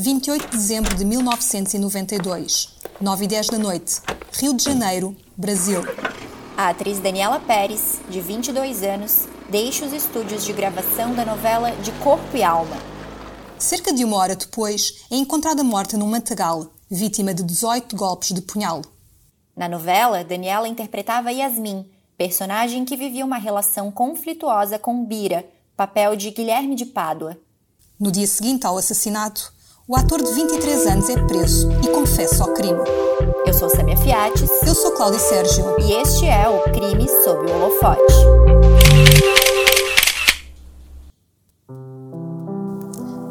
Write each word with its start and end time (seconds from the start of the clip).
28 0.00 0.52
de 0.52 0.56
dezembro 0.56 0.94
de 0.94 1.04
1992, 1.04 2.68
9 3.00 3.24
e 3.24 3.26
10 3.26 3.48
da 3.48 3.58
noite, 3.58 4.00
Rio 4.32 4.54
de 4.54 4.62
Janeiro, 4.62 5.16
Brasil. 5.36 5.80
A 6.56 6.68
atriz 6.68 7.00
Daniela 7.00 7.40
Pérez, 7.40 7.98
de 8.08 8.20
22 8.20 8.84
anos, 8.84 9.26
deixa 9.50 9.84
os 9.84 9.92
estúdios 9.92 10.44
de 10.44 10.52
gravação 10.52 11.16
da 11.16 11.24
novela 11.24 11.72
De 11.82 11.90
Corpo 12.00 12.36
e 12.36 12.44
Alma. 12.44 12.76
Cerca 13.58 13.92
de 13.92 14.04
uma 14.04 14.16
hora 14.18 14.36
depois, 14.36 15.04
é 15.10 15.16
encontrada 15.16 15.64
morta 15.64 15.96
num 15.96 16.06
matagal, 16.06 16.72
vítima 16.88 17.34
de 17.34 17.42
18 17.42 17.96
golpes 17.96 18.32
de 18.32 18.40
punhal. 18.40 18.82
Na 19.56 19.68
novela, 19.68 20.22
Daniela 20.22 20.68
interpretava 20.68 21.32
Yasmin, 21.32 21.84
personagem 22.16 22.84
que 22.84 22.96
vivia 22.96 23.24
uma 23.24 23.36
relação 23.36 23.90
conflituosa 23.90 24.78
com 24.78 25.04
Bira, 25.04 25.44
papel 25.76 26.14
de 26.14 26.30
Guilherme 26.30 26.76
de 26.76 26.86
Pádua. 26.86 27.36
No 27.98 28.12
dia 28.12 28.28
seguinte 28.28 28.64
ao 28.64 28.78
assassinato, 28.78 29.57
o 29.88 29.96
ator 29.96 30.22
de 30.22 30.30
23 30.34 30.86
anos 30.86 31.08
é 31.08 31.16
preso 31.24 31.66
e 31.82 31.88
confessa 31.88 32.44
o 32.44 32.52
crime. 32.52 32.78
Eu 33.46 33.54
sou 33.54 33.70
Samia 33.70 33.96
Fiates. 33.96 34.50
Eu 34.66 34.74
sou 34.74 34.92
Cláudia 34.92 35.18
Sérgio. 35.18 35.64
E 35.80 35.92
este 35.92 36.26
é 36.26 36.46
o 36.46 36.62
Crime 36.64 37.08
sob 37.24 37.50
o 37.50 37.54
Holofote. 37.54 38.02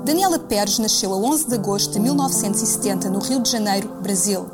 Daniela 0.04 0.40
Pérez 0.40 0.80
nasceu 0.80 1.14
a 1.14 1.18
11 1.18 1.48
de 1.48 1.54
agosto 1.54 1.94
de 1.94 2.00
1970 2.00 3.08
no 3.08 3.20
Rio 3.20 3.40
de 3.40 3.52
Janeiro, 3.52 3.90
Brasil. 4.02 4.48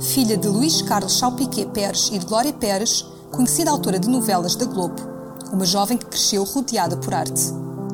Filha 0.00 0.38
de 0.38 0.48
Luís 0.48 0.80
Carlos 0.80 1.18
Chalpiquet 1.18 1.66
Pérez 1.66 2.08
e 2.10 2.18
de 2.18 2.24
Glória 2.24 2.54
Pérez, 2.54 3.04
conhecida 3.30 3.70
autora 3.70 3.98
de 3.98 4.08
novelas 4.08 4.56
da 4.56 4.64
Globo. 4.64 4.96
Uma 5.52 5.66
jovem 5.66 5.98
que 5.98 6.06
cresceu 6.06 6.42
rodeada 6.42 6.96
por 6.96 7.12
arte. 7.12 7.52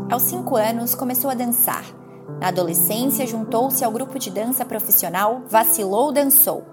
Aos 0.09 0.23
cinco 0.23 0.55
anos, 0.55 0.95
começou 0.95 1.29
a 1.29 1.35
dançar. 1.35 2.06
Na 2.41 2.49
adolescência, 2.49 3.27
juntou-se 3.27 3.85
ao 3.85 3.93
grupo 3.93 4.19
de 4.19 4.31
dança 4.31 4.65
profissional 4.65 5.43
Vacilou 5.49 6.13
Dançou. 6.13 6.65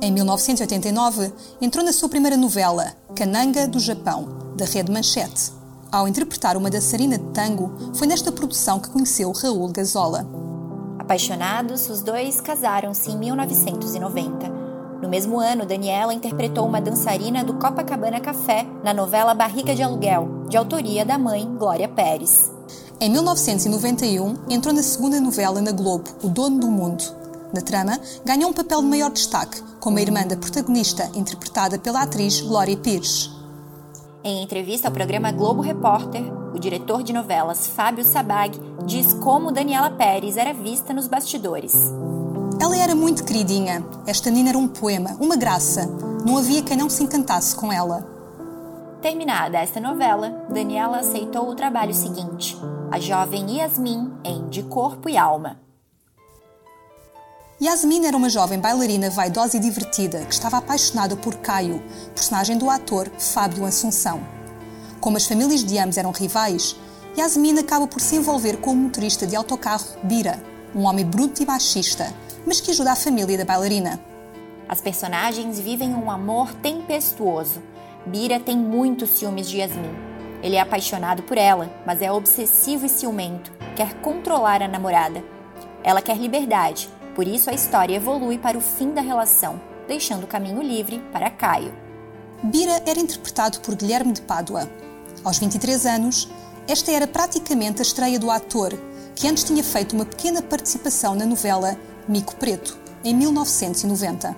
Em 0.00 0.12
1989, 0.12 1.32
entrou 1.60 1.84
na 1.84 1.92
sua 1.92 2.08
primeira 2.08 2.36
novela, 2.36 2.94
Cananga 3.14 3.66
do 3.66 3.78
Japão, 3.78 4.28
da 4.56 4.64
Rede 4.64 4.90
Manchete. 4.90 5.52
Ao 5.90 6.06
interpretar 6.06 6.56
uma 6.56 6.70
dançarina 6.70 7.16
de 7.16 7.24
tango, 7.26 7.72
foi 7.94 8.06
nesta 8.06 8.30
produção 8.30 8.78
que 8.78 8.90
conheceu 8.90 9.32
Raul 9.32 9.68
Gazola. 9.68 10.26
Apaixonados, 10.98 11.88
os 11.88 12.02
dois 12.02 12.40
casaram-se 12.40 13.10
em 13.10 13.16
1990. 13.16 14.48
No 15.00 15.08
mesmo 15.08 15.38
ano, 15.38 15.64
Daniela 15.64 16.12
interpretou 16.12 16.66
uma 16.66 16.80
dançarina 16.80 17.42
do 17.42 17.54
Copacabana 17.54 18.20
Café 18.20 18.66
na 18.84 18.92
novela 18.92 19.32
Barriga 19.32 19.74
de 19.74 19.82
Aluguel, 19.82 20.44
de 20.48 20.56
autoria 20.56 21.04
da 21.04 21.16
mãe 21.16 21.46
Glória 21.56 21.88
Pérez. 21.88 22.57
Em 23.00 23.08
1991, 23.10 24.34
entrou 24.50 24.74
na 24.74 24.82
segunda 24.82 25.20
novela 25.20 25.60
na 25.60 25.70
Globo, 25.70 26.10
O 26.20 26.28
Dono 26.28 26.58
do 26.58 26.66
Mundo. 26.66 27.04
Na 27.54 27.60
trama, 27.60 27.96
ganhou 28.24 28.50
um 28.50 28.52
papel 28.52 28.82
de 28.82 28.88
maior 28.88 29.12
destaque, 29.12 29.62
como 29.78 29.98
a 29.98 30.02
irmã 30.02 30.26
da 30.26 30.36
protagonista, 30.36 31.08
interpretada 31.14 31.78
pela 31.78 32.02
atriz 32.02 32.40
Glória 32.40 32.76
Pires. 32.76 33.30
Em 34.24 34.42
entrevista 34.42 34.88
ao 34.88 34.92
programa 34.92 35.30
Globo 35.30 35.62
Repórter, 35.62 36.24
o 36.52 36.58
diretor 36.58 37.04
de 37.04 37.12
novelas 37.12 37.68
Fábio 37.68 38.04
Sabag 38.04 38.60
diz 38.84 39.12
como 39.12 39.52
Daniela 39.52 39.90
Pérez 39.90 40.36
era 40.36 40.52
vista 40.52 40.92
nos 40.92 41.06
bastidores. 41.06 41.76
Ela 42.60 42.76
era 42.76 42.96
muito 42.96 43.22
queridinha. 43.22 43.86
Esta 44.08 44.28
Nina 44.28 44.48
era 44.48 44.58
um 44.58 44.66
poema, 44.66 45.16
uma 45.20 45.36
graça. 45.36 45.86
Não 46.26 46.36
havia 46.36 46.62
quem 46.62 46.76
não 46.76 46.90
se 46.90 47.04
encantasse 47.04 47.54
com 47.54 47.72
ela. 47.72 48.18
Terminada 49.00 49.58
esta 49.58 49.78
novela, 49.78 50.46
Daniela 50.50 50.98
aceitou 50.98 51.48
o 51.48 51.54
trabalho 51.54 51.94
seguinte, 51.94 52.58
a 52.90 52.98
jovem 52.98 53.58
Yasmin 53.58 54.14
em 54.24 54.48
De 54.48 54.62
Corpo 54.62 55.10
e 55.10 55.16
Alma. 55.18 55.60
Yasmin 57.60 58.06
era 58.06 58.16
uma 58.16 58.30
jovem 58.30 58.58
bailarina 58.58 59.10
vaidosa 59.10 59.58
e 59.58 59.60
divertida 59.60 60.24
que 60.24 60.32
estava 60.32 60.56
apaixonada 60.56 61.14
por 61.14 61.36
Caio, 61.36 61.82
personagem 62.14 62.56
do 62.56 62.70
ator 62.70 63.10
Fábio 63.18 63.66
Assunção. 63.66 64.22
Como 65.00 65.18
as 65.18 65.26
famílias 65.26 65.62
de 65.62 65.78
ambos 65.78 65.98
eram 65.98 66.12
rivais, 66.12 66.76
Yasmin 67.16 67.58
acaba 67.58 67.86
por 67.86 68.00
se 68.00 68.16
envolver 68.16 68.56
com 68.56 68.72
o 68.72 68.76
motorista 68.76 69.26
de 69.26 69.36
autocarro 69.36 69.84
Bira, 70.04 70.42
um 70.74 70.84
homem 70.84 71.04
bruto 71.04 71.42
e 71.42 71.46
machista, 71.46 72.14
mas 72.46 72.58
que 72.58 72.70
ajuda 72.70 72.92
a 72.92 72.96
família 72.96 73.36
da 73.36 73.44
bailarina. 73.44 74.00
As 74.66 74.80
personagens 74.80 75.60
vivem 75.60 75.94
um 75.94 76.10
amor 76.10 76.54
tempestuoso. 76.54 77.62
Bira 78.06 78.40
tem 78.40 78.56
muitos 78.56 79.10
ciúmes 79.10 79.48
de 79.48 79.58
Yasmin. 79.58 80.07
Ele 80.42 80.56
é 80.56 80.60
apaixonado 80.60 81.22
por 81.22 81.36
ela, 81.36 81.70
mas 81.84 82.00
é 82.00 82.10
obsessivo 82.10 82.86
e 82.86 82.88
ciumento, 82.88 83.52
quer 83.74 83.94
controlar 84.00 84.62
a 84.62 84.68
namorada. 84.68 85.22
Ela 85.82 86.02
quer 86.02 86.16
liberdade, 86.16 86.88
por 87.14 87.26
isso 87.26 87.50
a 87.50 87.54
história 87.54 87.96
evolui 87.96 88.38
para 88.38 88.56
o 88.56 88.60
fim 88.60 88.92
da 88.92 89.00
relação, 89.00 89.60
deixando 89.88 90.24
o 90.24 90.28
caminho 90.28 90.62
livre 90.62 91.00
para 91.12 91.30
Caio. 91.30 91.74
Bira 92.42 92.80
era 92.86 93.00
interpretado 93.00 93.58
por 93.60 93.74
Guilherme 93.74 94.12
de 94.12 94.22
Pádua. 94.22 94.70
Aos 95.24 95.38
23 95.38 95.86
anos, 95.86 96.28
esta 96.68 96.92
era 96.92 97.06
praticamente 97.06 97.80
a 97.80 97.82
estreia 97.82 98.18
do 98.18 98.30
ator, 98.30 98.78
que 99.16 99.26
antes 99.26 99.42
tinha 99.42 99.64
feito 99.64 99.94
uma 99.94 100.04
pequena 100.04 100.40
participação 100.40 101.16
na 101.16 101.26
novela 101.26 101.76
Mico 102.06 102.36
Preto, 102.36 102.78
em 103.02 103.12
1990. 103.14 104.36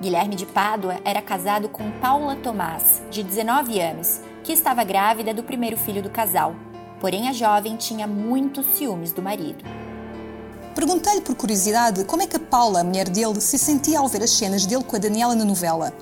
Guilherme 0.00 0.36
de 0.36 0.46
Pádua 0.46 1.00
era 1.04 1.20
casado 1.20 1.68
com 1.68 1.90
Paula 2.00 2.36
Tomás, 2.36 3.02
de 3.10 3.24
19 3.24 3.80
anos, 3.80 4.20
que 4.48 4.52
estava 4.54 4.82
grávida 4.82 5.34
do 5.34 5.42
primeiro 5.42 5.76
filho 5.76 6.02
do 6.02 6.08
casal. 6.08 6.56
Porém, 7.02 7.28
a 7.28 7.34
jovem 7.34 7.76
tinha 7.76 8.06
muitos 8.06 8.64
ciúmes 8.78 9.12
do 9.12 9.20
marido. 9.20 9.62
Perguntei-lhe 10.74 11.20
por 11.20 11.34
curiosidade 11.34 12.02
como 12.04 12.22
é 12.22 12.26
que 12.26 12.36
a 12.36 12.40
Paula, 12.40 12.80
a 12.80 12.84
mulher 12.84 13.10
dele, 13.10 13.42
se 13.42 13.58
sentia 13.58 13.98
ao 13.98 14.08
ver 14.08 14.22
as 14.22 14.30
cenas 14.30 14.64
dele 14.64 14.82
com 14.84 14.96
a 14.96 14.98
Daniela 14.98 15.34
na 15.34 15.44
novela. 15.44 15.92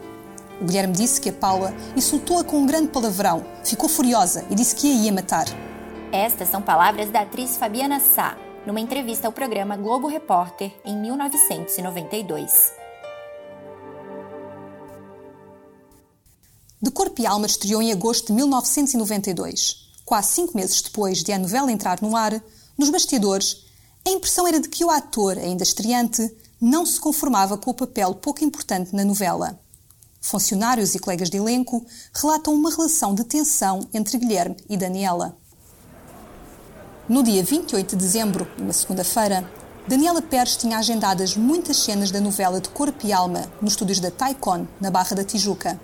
O 0.60 0.64
Guilherme 0.64 0.92
disse 0.92 1.20
que 1.20 1.30
a 1.30 1.32
Paula 1.32 1.74
insultou-a 1.96 2.44
com 2.44 2.58
um 2.58 2.66
grande 2.66 2.86
palavrão, 2.86 3.44
ficou 3.64 3.88
furiosa 3.88 4.44
e 4.48 4.54
disse 4.54 4.76
que 4.76 4.92
a 4.92 4.94
ia 4.94 5.12
matar. 5.12 5.46
Estas 6.12 6.48
são 6.48 6.62
palavras 6.62 7.10
da 7.10 7.22
atriz 7.22 7.56
Fabiana 7.56 7.98
Sá, 7.98 8.36
numa 8.64 8.78
entrevista 8.78 9.26
ao 9.26 9.32
programa 9.32 9.76
Globo 9.76 10.06
Repórter 10.06 10.70
em 10.84 10.96
1992. 10.96 12.85
De 16.80 16.90
Corpo 16.90 17.22
e 17.22 17.26
Alma 17.26 17.46
estreou 17.46 17.80
em 17.80 17.90
agosto 17.90 18.26
de 18.26 18.32
1992. 18.34 19.88
Quase 20.04 20.32
cinco 20.32 20.54
meses 20.54 20.82
depois 20.82 21.22
de 21.22 21.32
a 21.32 21.38
novela 21.38 21.72
entrar 21.72 22.02
no 22.02 22.14
ar, 22.14 22.42
nos 22.76 22.90
bastidores, 22.90 23.64
a 24.06 24.10
impressão 24.10 24.46
era 24.46 24.60
de 24.60 24.68
que 24.68 24.84
o 24.84 24.90
ator, 24.90 25.38
ainda 25.38 25.62
estreante, 25.62 26.30
não 26.60 26.84
se 26.84 27.00
conformava 27.00 27.56
com 27.56 27.70
o 27.70 27.74
papel 27.74 28.14
pouco 28.14 28.44
importante 28.44 28.94
na 28.94 29.04
novela. 29.04 29.58
Funcionários 30.20 30.94
e 30.94 30.98
colegas 30.98 31.30
de 31.30 31.38
elenco 31.38 31.84
relatam 32.12 32.52
uma 32.52 32.70
relação 32.70 33.14
de 33.14 33.24
tensão 33.24 33.88
entre 33.94 34.18
Guilherme 34.18 34.56
e 34.68 34.76
Daniela. 34.76 35.36
No 37.08 37.22
dia 37.22 37.42
28 37.42 37.96
de 37.96 38.04
dezembro, 38.04 38.46
uma 38.58 38.72
segunda-feira, 38.72 39.50
Daniela 39.88 40.20
Pérez 40.20 40.56
tinha 40.56 40.76
agendadas 40.76 41.36
muitas 41.36 41.78
cenas 41.78 42.10
da 42.10 42.20
novela 42.20 42.60
de 42.60 42.68
Corpo 42.68 43.06
e 43.06 43.12
Alma 43.12 43.50
nos 43.62 43.72
estúdios 43.72 43.98
da 43.98 44.10
Taikon, 44.10 44.66
na 44.78 44.90
Barra 44.90 45.16
da 45.16 45.24
Tijuca. 45.24 45.80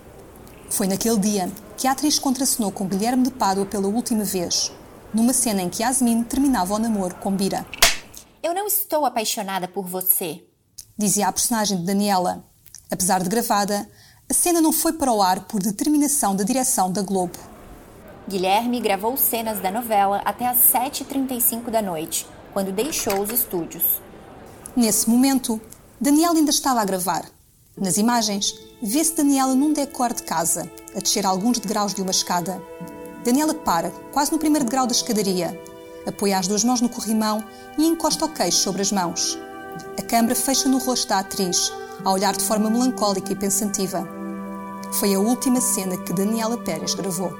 Foi 0.73 0.87
naquele 0.87 1.19
dia 1.19 1.51
que 1.77 1.87
a 1.87 1.91
atriz 1.91 2.17
contracenou 2.17 2.71
com 2.71 2.87
Guilherme 2.87 3.25
de 3.25 3.29
Pádua 3.29 3.63
pela 3.63 3.87
última 3.87 4.23
vez, 4.23 4.71
numa 5.13 5.31
cena 5.31 5.61
em 5.61 5.69
que 5.69 5.83
Yasmin 5.83 6.23
terminava 6.23 6.73
o 6.73 6.79
namoro 6.79 7.13
com 7.17 7.31
Bira. 7.31 7.63
Eu 8.41 8.55
não 8.55 8.65
estou 8.65 9.05
apaixonada 9.05 9.67
por 9.67 9.85
você, 9.85 10.43
dizia 10.97 11.27
a 11.27 11.31
personagem 11.31 11.77
de 11.77 11.85
Daniela. 11.85 12.43
Apesar 12.89 13.21
de 13.21 13.29
gravada, 13.29 13.87
a 14.27 14.33
cena 14.33 14.59
não 14.59 14.73
foi 14.73 14.93
para 14.93 15.13
o 15.13 15.21
ar 15.21 15.41
por 15.41 15.61
determinação 15.61 16.35
da 16.35 16.43
direção 16.43 16.91
da 16.91 17.03
Globo. 17.03 17.37
Guilherme 18.27 18.81
gravou 18.81 19.15
cenas 19.15 19.59
da 19.59 19.69
novela 19.69 20.23
até 20.25 20.47
às 20.47 20.57
7h35 20.57 21.69
da 21.69 21.83
noite, 21.83 22.25
quando 22.51 22.71
deixou 22.71 23.21
os 23.21 23.29
estúdios. 23.29 24.01
Nesse 24.75 25.07
momento, 25.07 25.61
Daniela 26.01 26.33
ainda 26.33 26.49
estava 26.49 26.81
a 26.81 26.85
gravar. 26.85 27.25
Nas 27.75 27.97
imagens, 27.97 28.53
vê-se 28.81 29.15
Daniela 29.15 29.55
num 29.55 29.73
decor 29.73 30.13
de 30.13 30.21
casa, 30.21 30.71
a 30.95 30.99
descer 30.99 31.25
alguns 31.25 31.57
degraus 31.57 31.91
de 31.91 32.03
uma 32.03 32.11
escada. 32.11 32.61
Daniela 33.23 33.55
para, 33.55 33.89
quase 34.11 34.31
no 34.31 34.37
primeiro 34.37 34.65
degrau 34.65 34.85
da 34.85 34.91
escadaria, 34.91 35.59
apoia 36.05 36.37
as 36.37 36.47
duas 36.47 36.63
mãos 36.63 36.81
no 36.81 36.89
corrimão 36.89 37.43
e 37.75 37.85
encosta 37.85 38.25
o 38.25 38.29
queixo 38.29 38.59
sobre 38.59 38.83
as 38.83 38.91
mãos. 38.91 39.39
A 39.97 40.03
câmara 40.03 40.35
fecha 40.35 40.69
no 40.69 40.77
rosto 40.77 41.07
da 41.07 41.19
atriz, 41.19 41.73
a 42.05 42.11
olhar 42.11 42.35
de 42.35 42.43
forma 42.43 42.69
melancólica 42.69 43.33
e 43.33 43.35
pensativa. 43.35 44.07
Foi 44.99 45.15
a 45.15 45.19
última 45.19 45.59
cena 45.59 45.97
que 45.97 46.13
Daniela 46.13 46.59
Pérez 46.59 46.93
gravou. 46.93 47.33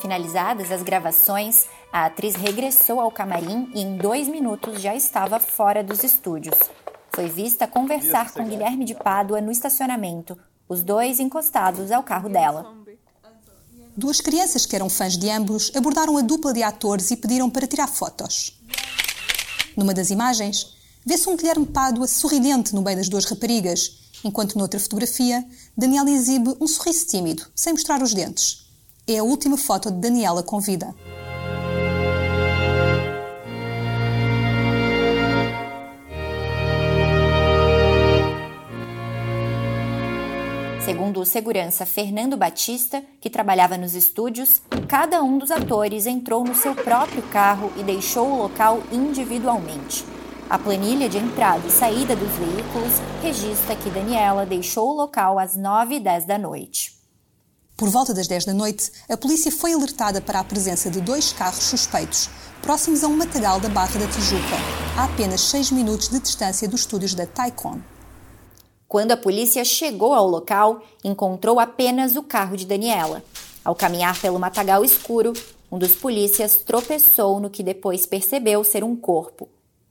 Finalizadas 0.00 0.72
as 0.72 0.82
gravações, 0.82 1.66
a 1.92 2.06
atriz 2.06 2.34
regressou 2.34 2.98
ao 2.98 3.10
camarim 3.10 3.70
e 3.74 3.82
em 3.82 3.98
dois 3.98 4.26
minutos 4.26 4.80
já 4.80 4.94
estava 4.94 5.38
fora 5.38 5.84
dos 5.84 6.02
estúdios. 6.02 6.58
Foi 7.14 7.28
vista 7.28 7.68
conversar 7.68 8.32
com 8.32 8.44
Guilherme 8.44 8.84
de 8.84 8.92
Pádua 8.92 9.40
no 9.40 9.52
estacionamento, 9.52 10.36
os 10.68 10.82
dois 10.82 11.20
encostados 11.20 11.92
ao 11.92 12.02
carro 12.02 12.28
dela. 12.28 12.76
Duas 13.96 14.20
crianças 14.20 14.66
que 14.66 14.74
eram 14.74 14.90
fãs 14.90 15.16
de 15.16 15.30
ambos 15.30 15.70
abordaram 15.76 16.18
a 16.18 16.22
dupla 16.22 16.52
de 16.52 16.64
atores 16.64 17.12
e 17.12 17.16
pediram 17.16 17.48
para 17.48 17.68
tirar 17.68 17.86
fotos. 17.86 18.60
Numa 19.76 19.94
das 19.94 20.10
imagens, 20.10 20.74
vê-se 21.06 21.28
um 21.28 21.36
Guilherme 21.36 21.66
Pádua 21.66 22.08
sorridente 22.08 22.74
no 22.74 22.82
meio 22.82 22.96
das 22.96 23.08
duas 23.08 23.26
raparigas, 23.26 24.10
enquanto 24.24 24.58
noutra 24.58 24.80
fotografia, 24.80 25.46
Daniela 25.76 26.10
exibe 26.10 26.56
um 26.60 26.66
sorriso 26.66 27.06
tímido, 27.06 27.46
sem 27.54 27.74
mostrar 27.74 28.02
os 28.02 28.12
dentes. 28.12 28.66
É 29.06 29.18
a 29.18 29.22
última 29.22 29.56
foto 29.56 29.88
de 29.88 30.00
Daniela 30.00 30.42
com 30.42 30.58
vida. 30.58 30.92
Segundo 41.04 41.20
o 41.20 41.26
segurança 41.26 41.84
Fernando 41.84 42.34
Batista, 42.34 43.04
que 43.20 43.28
trabalhava 43.28 43.76
nos 43.76 43.94
estúdios, 43.94 44.62
cada 44.88 45.22
um 45.22 45.36
dos 45.36 45.50
atores 45.50 46.06
entrou 46.06 46.42
no 46.42 46.54
seu 46.54 46.74
próprio 46.74 47.22
carro 47.24 47.70
e 47.76 47.82
deixou 47.82 48.26
o 48.26 48.38
local 48.38 48.82
individualmente. 48.90 50.02
A 50.48 50.58
planilha 50.58 51.06
de 51.06 51.18
entrada 51.18 51.66
e 51.66 51.70
saída 51.70 52.16
dos 52.16 52.30
veículos 52.30 52.94
registra 53.20 53.76
que 53.76 53.90
Daniela 53.90 54.46
deixou 54.46 54.92
o 54.92 54.96
local 54.96 55.38
às 55.38 55.54
9 55.54 55.96
e 55.96 56.00
10 56.00 56.24
da 56.24 56.38
noite. 56.38 56.98
Por 57.76 57.90
volta 57.90 58.14
das 58.14 58.26
10 58.26 58.46
da 58.46 58.54
noite, 58.54 58.90
a 59.06 59.14
polícia 59.14 59.52
foi 59.52 59.74
alertada 59.74 60.22
para 60.22 60.40
a 60.40 60.44
presença 60.44 60.90
de 60.90 61.02
dois 61.02 61.34
carros 61.34 61.64
suspeitos, 61.64 62.30
próximos 62.62 63.04
a 63.04 63.08
um 63.08 63.16
matagal 63.18 63.60
da 63.60 63.68
Barra 63.68 64.00
da 64.00 64.06
Tijuca, 64.06 64.56
a 64.96 65.04
apenas 65.04 65.42
6 65.42 65.70
minutos 65.70 66.08
de 66.08 66.18
distância 66.18 66.66
dos 66.66 66.80
estúdios 66.80 67.12
da 67.12 67.26
Taikon. 67.26 67.78
Quando 68.94 69.10
a 69.10 69.16
polícia 69.16 69.64
chegou 69.64 70.14
ao 70.14 70.24
local, 70.28 70.80
encontrou 71.02 71.58
apenas 71.58 72.14
o 72.14 72.22
carro 72.22 72.56
de 72.56 72.64
Daniela. 72.64 73.24
Ao 73.64 73.74
caminhar 73.74 74.16
pelo 74.20 74.38
matagal 74.38 74.84
escuro, 74.84 75.32
um 75.68 75.76
dos 75.76 75.96
polícias 75.96 76.58
tropeçou 76.58 77.40
no 77.40 77.50
que 77.50 77.64
depois 77.64 78.06
percebeu 78.06 78.62
ser 78.62 78.84
um 78.84 78.94
corpo. 78.94 79.48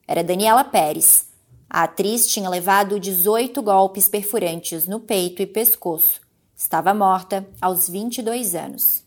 Era 0.08 0.24
Daniela 0.24 0.64
Pérez. 0.64 1.26
A 1.70 1.84
atriz 1.84 2.30
tinha 2.30 2.50
levado 2.50 2.98
18 2.98 3.62
golpes 3.62 4.08
perfurantes 4.08 4.88
no 4.88 5.02
peito 5.02 5.42
e 5.42 5.46
pescoço. 5.46 6.22
Estava 6.56 6.94
morta 6.94 7.46
aos 7.62 7.90
22 7.90 8.56
anos. 8.56 9.04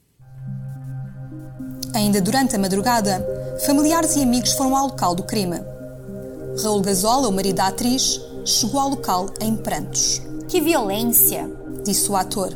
Ainda 1.95 2.21
durante 2.21 2.55
a 2.55 2.59
madrugada, 2.59 3.27
familiares 3.65 4.15
e 4.15 4.23
amigos 4.23 4.53
foram 4.53 4.77
ao 4.77 4.89
local 4.89 5.15
do 5.15 5.23
crime. 5.23 5.57
Raul 6.63 6.83
Gazola, 6.83 7.29
o 7.29 7.33
marido 7.33 7.57
da 7.57 7.69
atriz, 7.69 8.21
chegou 8.47 8.81
ao 8.81 8.91
local 8.91 9.27
em 9.41 9.57
prantos. 9.57 10.23
Que 10.49 10.61
violência! 10.61 11.51
Disse 11.85 12.09
o 12.11 12.15
ator. 12.15 12.55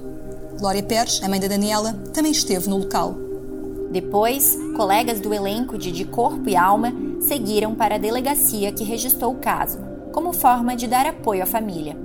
Glória 0.60 0.84
Pérez, 0.84 1.20
a 1.20 1.28
mãe 1.28 1.40
da 1.40 1.48
Daniela, 1.48 1.92
também 2.14 2.30
esteve 2.30 2.68
no 2.68 2.78
local. 2.78 3.16
Depois, 3.90 4.56
colegas 4.76 5.18
do 5.18 5.34
elenco 5.34 5.76
de 5.76 5.90
De 5.90 6.04
Corpo 6.04 6.48
e 6.48 6.54
Alma 6.54 6.92
seguiram 7.20 7.74
para 7.74 7.96
a 7.96 7.98
delegacia 7.98 8.70
que 8.70 8.84
registrou 8.84 9.32
o 9.32 9.38
caso, 9.38 9.80
como 10.12 10.32
forma 10.32 10.76
de 10.76 10.86
dar 10.86 11.06
apoio 11.06 11.42
à 11.42 11.46
família. 11.46 11.96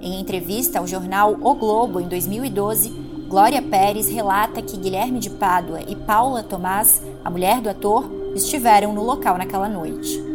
Em 0.00 0.20
entrevista 0.20 0.78
ao 0.78 0.86
jornal 0.86 1.36
O 1.40 1.54
Globo 1.54 1.98
em 1.98 2.06
2012, 2.06 2.90
Glória 3.28 3.60
Pérez 3.60 4.08
relata 4.08 4.62
que 4.62 4.76
Guilherme 4.76 5.18
de 5.18 5.30
Pádua 5.30 5.80
e 5.88 5.96
Paula 5.96 6.44
Tomás, 6.44 7.02
a 7.24 7.30
mulher 7.30 7.60
do 7.60 7.68
ator, 7.68 8.08
estiveram 8.36 8.92
no 8.92 9.02
local 9.02 9.36
naquela 9.36 9.68
noite. 9.68 10.33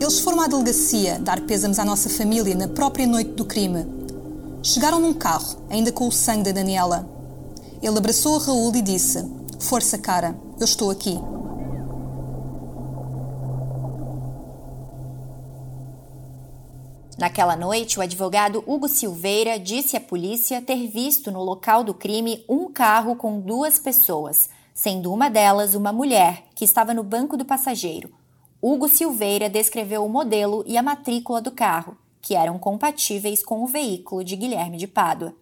Eles 0.00 0.20
foram 0.20 0.40
à 0.40 0.46
delegacia 0.46 1.18
dar 1.18 1.40
pêsames 1.40 1.78
à 1.78 1.84
nossa 1.84 2.08
família 2.08 2.54
na 2.54 2.68
própria 2.68 3.06
noite 3.06 3.32
do 3.32 3.44
crime. 3.44 3.84
Chegaram 4.62 5.00
num 5.00 5.12
carro, 5.12 5.56
ainda 5.68 5.90
com 5.90 6.06
o 6.06 6.12
sangue 6.12 6.44
da 6.44 6.52
Daniela. 6.52 7.08
Ele 7.82 7.98
abraçou 7.98 8.36
a 8.36 8.38
Raul 8.38 8.74
e 8.76 8.82
disse: 8.82 9.28
Força, 9.58 9.98
cara, 9.98 10.38
eu 10.58 10.64
estou 10.64 10.90
aqui. 10.90 11.18
Naquela 17.18 17.56
noite, 17.56 17.98
o 17.98 18.02
advogado 18.02 18.62
Hugo 18.64 18.88
Silveira 18.88 19.58
disse 19.58 19.96
à 19.96 20.00
polícia 20.00 20.62
ter 20.62 20.86
visto 20.86 21.32
no 21.32 21.42
local 21.42 21.82
do 21.82 21.92
crime 21.92 22.44
um 22.48 22.70
carro 22.70 23.16
com 23.16 23.40
duas 23.40 23.80
pessoas, 23.80 24.48
sendo 24.72 25.12
uma 25.12 25.28
delas 25.28 25.74
uma 25.74 25.92
mulher 25.92 26.44
que 26.54 26.64
estava 26.64 26.94
no 26.94 27.02
banco 27.02 27.36
do 27.36 27.44
passageiro. 27.44 28.17
Hugo 28.60 28.88
Silveira 28.88 29.48
descreveu 29.48 30.04
o 30.04 30.08
modelo 30.08 30.64
e 30.66 30.76
a 30.76 30.82
matrícula 30.82 31.40
do 31.40 31.52
carro, 31.52 31.96
que 32.20 32.34
eram 32.34 32.58
compatíveis 32.58 33.40
com 33.40 33.62
o 33.62 33.68
veículo 33.68 34.24
de 34.24 34.34
Guilherme 34.34 34.76
de 34.76 34.88
Pádua. 34.88 35.32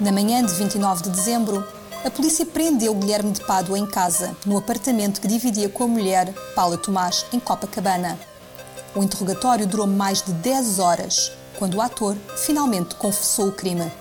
Na 0.00 0.10
manhã 0.10 0.44
de 0.44 0.52
29 0.52 1.04
de 1.04 1.10
dezembro, 1.10 1.64
a 2.04 2.10
polícia 2.10 2.44
prendeu 2.44 2.92
Guilherme 2.92 3.30
de 3.30 3.40
Pádua 3.46 3.78
em 3.78 3.86
casa, 3.86 4.36
no 4.44 4.58
apartamento 4.58 5.20
que 5.20 5.28
dividia 5.28 5.68
com 5.68 5.84
a 5.84 5.86
mulher, 5.86 6.34
Paula 6.56 6.76
Tomás, 6.76 7.24
em 7.32 7.38
Copacabana. 7.38 8.18
O 8.96 9.02
interrogatório 9.04 9.64
durou 9.64 9.86
mais 9.86 10.20
de 10.20 10.32
10 10.32 10.80
horas, 10.80 11.30
quando 11.56 11.76
o 11.76 11.80
ator 11.80 12.16
finalmente 12.36 12.96
confessou 12.96 13.46
o 13.46 13.52
crime. 13.52 13.92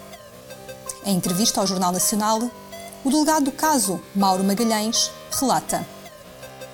Em 1.05 1.15
entrevista 1.15 1.61
ao 1.61 1.67
Jornal 1.67 1.91
Nacional, 1.91 2.39
o 3.05 3.11
delegado 3.11 3.45
do 3.45 3.51
caso, 3.51 4.01
Mauro 4.15 4.43
Magalhães, 4.43 5.11
relata. 5.39 5.92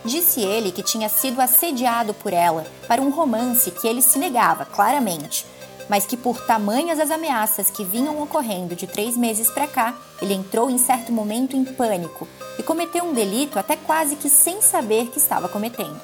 Disse 0.04 0.42
ele 0.42 0.72
que 0.72 0.81
tinha 0.81 1.10
sido 1.10 1.42
assediado 1.42 2.13
por 2.13 2.31
ela 2.31 2.66
para 2.88 3.01
um 3.01 3.10
romance 3.10 3.69
que 3.72 3.88
ele 3.88 4.01
se 4.01 4.18
negava, 4.18 4.66
claramente, 4.66 5.46
mas 5.90 6.06
que 6.06 6.16
por 6.16 6.40
tamanhas 6.46 7.00
as 7.00 7.12
ameaças 7.12 7.69
que 7.69 7.84
vinham 7.84 8.22
ocorrendo 8.22 8.75
de 8.75 8.88
três 8.88 9.18
meses 9.18 9.50
para 9.50 9.68
cá, 9.68 9.98
ele 10.22 10.34
entrou 10.34 10.69
em 10.69 10.78
certo 10.78 11.12
momento 11.12 11.57
em 11.57 11.66
pânico 11.66 12.28
e 12.57 12.63
cometeu 12.63 13.04
um 13.04 13.13
delito 13.13 13.57
até 13.57 13.75
quase 13.75 14.16
que 14.16 14.30
sem 14.30 14.62
saber 14.62 15.07
que 15.07 15.18
estava 15.18 15.50
cometendo. 15.50 16.00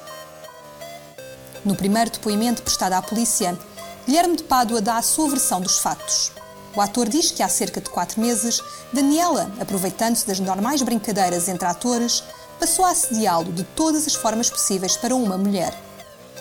No 1.63 1.75
primeiro 1.75 2.09
depoimento 2.09 2.61
prestado 2.61 2.93
à 2.93 3.01
polícia, 3.01 3.57
Guilherme 4.05 4.35
de 4.35 4.43
Pádua 4.43 4.81
dá 4.81 4.97
a 4.97 5.01
sua 5.01 5.29
versão 5.29 5.61
dos 5.61 5.79
fatos. 5.79 6.31
O 6.75 6.81
ator 6.81 7.07
diz 7.07 7.31
que 7.31 7.41
há 7.41 7.47
cerca 7.47 7.79
de 7.79 7.89
quatro 7.89 8.19
meses, 8.19 8.61
Daniela, 8.91 9.49
aproveitando-se 9.59 10.27
das 10.27 10.39
normais 10.39 10.81
brincadeiras 10.81 11.47
entre 11.47 11.67
atores, 11.67 12.23
passou 12.59 12.85
a 12.85 12.89
assediá-lo 12.89 13.51
de 13.51 13.63
todas 13.63 14.07
as 14.07 14.15
formas 14.15 14.49
possíveis 14.49 14.97
para 14.97 15.15
uma 15.15 15.37
mulher. 15.37 15.73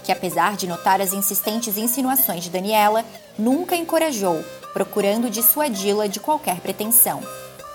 Que 0.02 0.12
apesar 0.12 0.56
de 0.56 0.66
notar 0.66 1.00
as 1.00 1.12
insistentes 1.12 1.76
insinuações 1.76 2.44
de 2.44 2.50
Daniela, 2.50 3.05
nunca 3.38 3.75
encorajou, 3.76 4.44
procurando 4.72 5.31
dissuadi-la 5.31 6.06
de 6.06 6.20
qualquer 6.20 6.61
pretensão. 6.61 7.22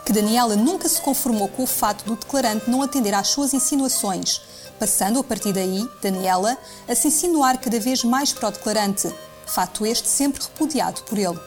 Que 0.05 0.13
Daniela 0.13 0.55
nunca 0.55 0.87
se 0.89 1.01
conformou 1.01 1.47
com 1.47 1.63
o 1.63 1.67
fato 1.67 2.03
do 2.05 2.15
declarante 2.15 2.69
não 2.69 2.81
atender 2.81 3.13
às 3.13 3.27
suas 3.27 3.53
insinuações, 3.53 4.41
passando 4.79 5.19
a 5.19 5.23
partir 5.23 5.53
daí, 5.53 5.87
Daniela, 6.01 6.57
a 6.87 6.95
se 6.95 7.07
insinuar 7.07 7.57
cada 7.57 7.79
vez 7.79 8.03
mais 8.03 8.31
para 8.31 8.49
o 8.49 8.51
declarante, 8.51 9.13
fato 9.45 9.85
este 9.85 10.07
sempre 10.07 10.41
repudiado 10.43 11.01
por 11.03 11.17
ele. 11.17 11.39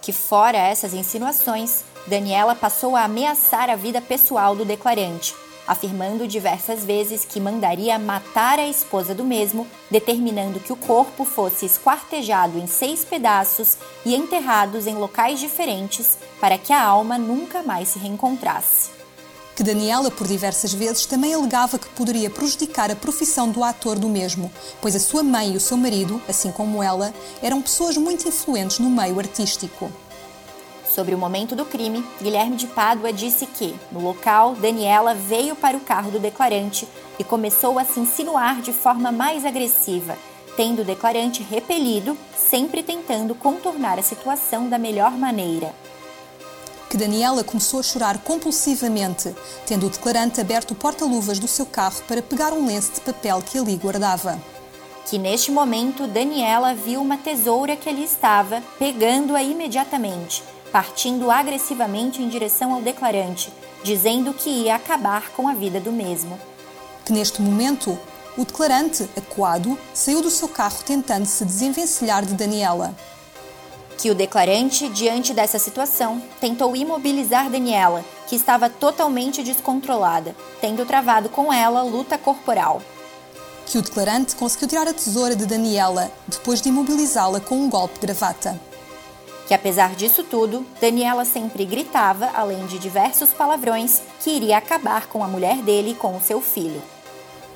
Que 0.00 0.12
fora 0.12 0.58
essas 0.58 0.94
insinuações, 0.94 1.84
Daniela 2.06 2.54
passou 2.54 2.94
a 2.94 3.04
ameaçar 3.04 3.68
a 3.68 3.74
vida 3.74 4.00
pessoal 4.00 4.54
do 4.54 4.64
declarante, 4.64 5.34
afirmando 5.66 6.26
diversas 6.26 6.84
vezes 6.84 7.24
que 7.24 7.40
mandaria 7.40 7.98
matar 7.98 8.58
a 8.58 8.66
esposa 8.66 9.14
do 9.14 9.24
mesmo, 9.24 9.66
determinando 9.90 10.60
que 10.60 10.72
o 10.72 10.76
corpo 10.76 11.24
fosse 11.24 11.66
esquartejado 11.66 12.58
em 12.58 12.66
seis 12.66 13.04
pedaços 13.04 13.76
e 14.04 14.14
enterrados 14.14 14.86
em 14.86 14.94
locais 14.94 15.40
diferentes 15.40 16.18
para 16.40 16.58
que 16.58 16.72
a 16.72 16.82
alma 16.82 17.18
nunca 17.18 17.62
mais 17.62 17.88
se 17.88 17.98
reencontrasse. 17.98 18.96
Que 19.56 19.62
Daniela, 19.62 20.10
por 20.10 20.26
diversas 20.26 20.74
vezes, 20.74 21.06
também 21.06 21.32
alegava 21.32 21.78
que 21.78 21.88
poderia 21.88 22.28
prejudicar 22.28 22.90
a 22.90 22.94
profissão 22.94 23.50
do 23.50 23.64
ator 23.64 23.98
do 23.98 24.06
mesmo, 24.06 24.52
pois 24.82 24.94
a 24.94 25.00
sua 25.00 25.22
mãe 25.22 25.54
e 25.54 25.56
o 25.56 25.60
seu 25.60 25.78
marido, 25.78 26.20
assim 26.28 26.52
como 26.52 26.82
ela, 26.82 27.14
eram 27.42 27.62
pessoas 27.62 27.96
muito 27.96 28.28
influentes 28.28 28.78
no 28.78 28.90
meio 28.90 29.18
artístico. 29.18 29.90
Sobre 30.96 31.14
o 31.14 31.18
momento 31.18 31.54
do 31.54 31.66
crime, 31.66 32.02
Guilherme 32.22 32.56
de 32.56 32.66
Pádua 32.68 33.12
disse 33.12 33.44
que, 33.44 33.78
no 33.92 34.00
local, 34.00 34.54
Daniela 34.54 35.12
veio 35.12 35.54
para 35.54 35.76
o 35.76 35.80
carro 35.80 36.10
do 36.10 36.18
declarante 36.18 36.88
e 37.18 37.22
começou 37.22 37.78
a 37.78 37.84
se 37.84 38.00
insinuar 38.00 38.62
de 38.62 38.72
forma 38.72 39.12
mais 39.12 39.44
agressiva, 39.44 40.16
tendo 40.56 40.80
o 40.80 40.84
declarante 40.86 41.42
repelido, 41.42 42.16
sempre 42.34 42.82
tentando 42.82 43.34
contornar 43.34 43.98
a 43.98 44.02
situação 44.02 44.70
da 44.70 44.78
melhor 44.78 45.10
maneira. 45.10 45.74
Que 46.88 46.96
Daniela 46.96 47.44
começou 47.44 47.80
a 47.80 47.82
chorar 47.82 48.16
compulsivamente, 48.20 49.34
tendo 49.66 49.88
o 49.88 49.90
declarante 49.90 50.40
aberto 50.40 50.70
o 50.70 50.74
porta-luvas 50.74 51.38
do 51.38 51.46
seu 51.46 51.66
carro 51.66 52.00
para 52.08 52.22
pegar 52.22 52.54
um 52.54 52.64
lenço 52.64 52.94
de 52.94 53.02
papel 53.02 53.42
que 53.42 53.58
ali 53.58 53.76
guardava 53.76 54.40
que 55.08 55.18
neste 55.18 55.52
momento 55.52 56.08
Daniela 56.08 56.74
viu 56.74 57.00
uma 57.00 57.16
tesoura 57.16 57.76
que 57.76 57.88
ali 57.88 58.02
estava, 58.02 58.60
pegando-a 58.76 59.40
imediatamente 59.40 60.42
partindo 60.76 61.30
agressivamente 61.30 62.20
em 62.20 62.28
direção 62.28 62.74
ao 62.74 62.82
declarante, 62.82 63.50
dizendo 63.82 64.34
que 64.34 64.50
ia 64.50 64.74
acabar 64.74 65.30
com 65.30 65.48
a 65.48 65.54
vida 65.54 65.80
do 65.80 65.90
mesmo. 65.90 66.38
Que 67.02 67.14
neste 67.14 67.40
momento, 67.40 67.98
o 68.36 68.44
declarante, 68.44 69.08
acuado, 69.16 69.78
saiu 69.94 70.20
do 70.20 70.28
seu 70.28 70.46
carro 70.48 70.76
tentando 70.84 71.24
se 71.24 71.46
desenvencilhar 71.46 72.26
de 72.26 72.34
Daniela. 72.34 72.94
Que 73.96 74.10
o 74.10 74.14
declarante, 74.14 74.86
diante 74.90 75.32
dessa 75.32 75.58
situação, 75.58 76.22
tentou 76.42 76.76
imobilizar 76.76 77.48
Daniela, 77.48 78.04
que 78.28 78.36
estava 78.36 78.68
totalmente 78.68 79.42
descontrolada, 79.42 80.36
tendo 80.60 80.84
travado 80.84 81.30
com 81.30 81.50
ela 81.50 81.80
luta 81.80 82.18
corporal. 82.18 82.82
que 83.64 83.78
o 83.78 83.82
declarante 83.82 84.36
conseguiu 84.36 84.68
tirar 84.68 84.86
a 84.86 84.92
tesoura 84.92 85.34
de 85.34 85.46
Daniela 85.46 86.12
depois 86.28 86.60
de 86.60 86.68
imobilizá-la 86.68 87.40
com 87.40 87.56
um 87.56 87.70
golpe 87.70 87.98
de 87.98 88.06
gravata. 88.06 88.75
Que 89.46 89.54
apesar 89.54 89.94
disso 89.94 90.24
tudo, 90.24 90.66
Daniela 90.80 91.24
sempre 91.24 91.64
gritava, 91.64 92.30
além 92.34 92.66
de 92.66 92.78
diversos 92.78 93.30
palavrões, 93.30 94.02
que 94.20 94.30
iria 94.30 94.58
acabar 94.58 95.06
com 95.06 95.22
a 95.22 95.28
mulher 95.28 95.58
dele 95.62 95.92
e 95.92 95.94
com 95.94 96.16
o 96.16 96.20
seu 96.20 96.40
filho. 96.40 96.82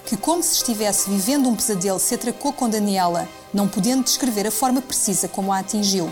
Que, 0.07 0.17
como 0.17 0.43
se 0.43 0.57
estivesse 0.57 1.11
vivendo 1.11 1.49
um 1.49 1.57
pesadelo, 1.57 1.99
se 1.99 2.15
atracou 2.15 2.53
com 2.53 2.69
Daniela, 2.69 3.29
não 3.53 3.69
podendo 3.69 4.05
descrever 4.05 4.47
a 4.47 4.51
forma 4.51 4.81
precisa 4.81 5.27
como 5.27 5.53
a 5.53 5.59
atingiu. 5.59 6.11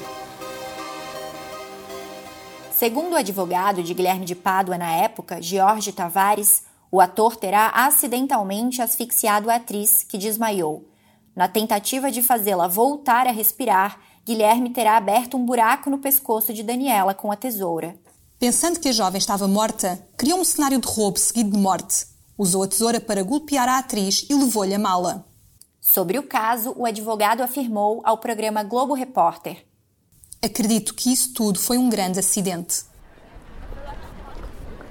Segundo 2.72 3.14
o 3.14 3.16
advogado 3.16 3.82
de 3.82 3.94
Guilherme 3.94 4.24
de 4.24 4.34
Pádua 4.34 4.78
na 4.78 4.92
época, 4.92 5.42
Jorge 5.42 5.92
Tavares, 5.92 6.62
o 6.90 7.00
ator 7.00 7.36
terá 7.36 7.70
acidentalmente 7.74 8.80
asfixiado 8.80 9.50
a 9.50 9.56
atriz, 9.56 10.04
que 10.08 10.16
desmaiou. 10.16 10.88
Na 11.34 11.46
tentativa 11.46 12.10
de 12.10 12.22
fazê-la 12.22 12.66
voltar 12.66 13.26
a 13.26 13.32
respirar, 13.32 14.00
Guilherme 14.28 14.68
terá 14.68 14.98
aberto 14.98 15.38
um 15.38 15.46
buraco 15.46 15.88
no 15.88 16.00
pescoço 16.00 16.52
de 16.52 16.62
Daniela 16.62 17.14
com 17.14 17.32
a 17.32 17.36
tesoura. 17.36 17.98
Pensando 18.38 18.78
que 18.78 18.90
a 18.90 18.92
jovem 18.92 19.18
estava 19.18 19.48
morta, 19.48 20.06
criou 20.18 20.38
um 20.38 20.44
cenário 20.44 20.78
de 20.78 20.86
roubo 20.86 21.18
seguido 21.18 21.52
de 21.52 21.56
morte. 21.56 22.04
Usou 22.36 22.62
a 22.62 22.68
tesoura 22.68 23.00
para 23.00 23.22
golpear 23.22 23.66
a 23.66 23.78
atriz 23.78 24.26
e 24.28 24.34
levou-lhe 24.34 24.74
a 24.74 24.78
mala. 24.78 25.24
Sobre 25.80 26.18
o 26.18 26.22
caso, 26.22 26.74
o 26.76 26.84
advogado 26.84 27.40
afirmou 27.40 28.02
ao 28.04 28.18
programa 28.18 28.62
Globo 28.62 28.92
Repórter: 28.92 29.64
Acredito 30.42 30.92
que 30.92 31.10
isso 31.10 31.32
tudo 31.32 31.58
foi 31.58 31.78
um 31.78 31.88
grande 31.88 32.18
acidente. 32.18 32.82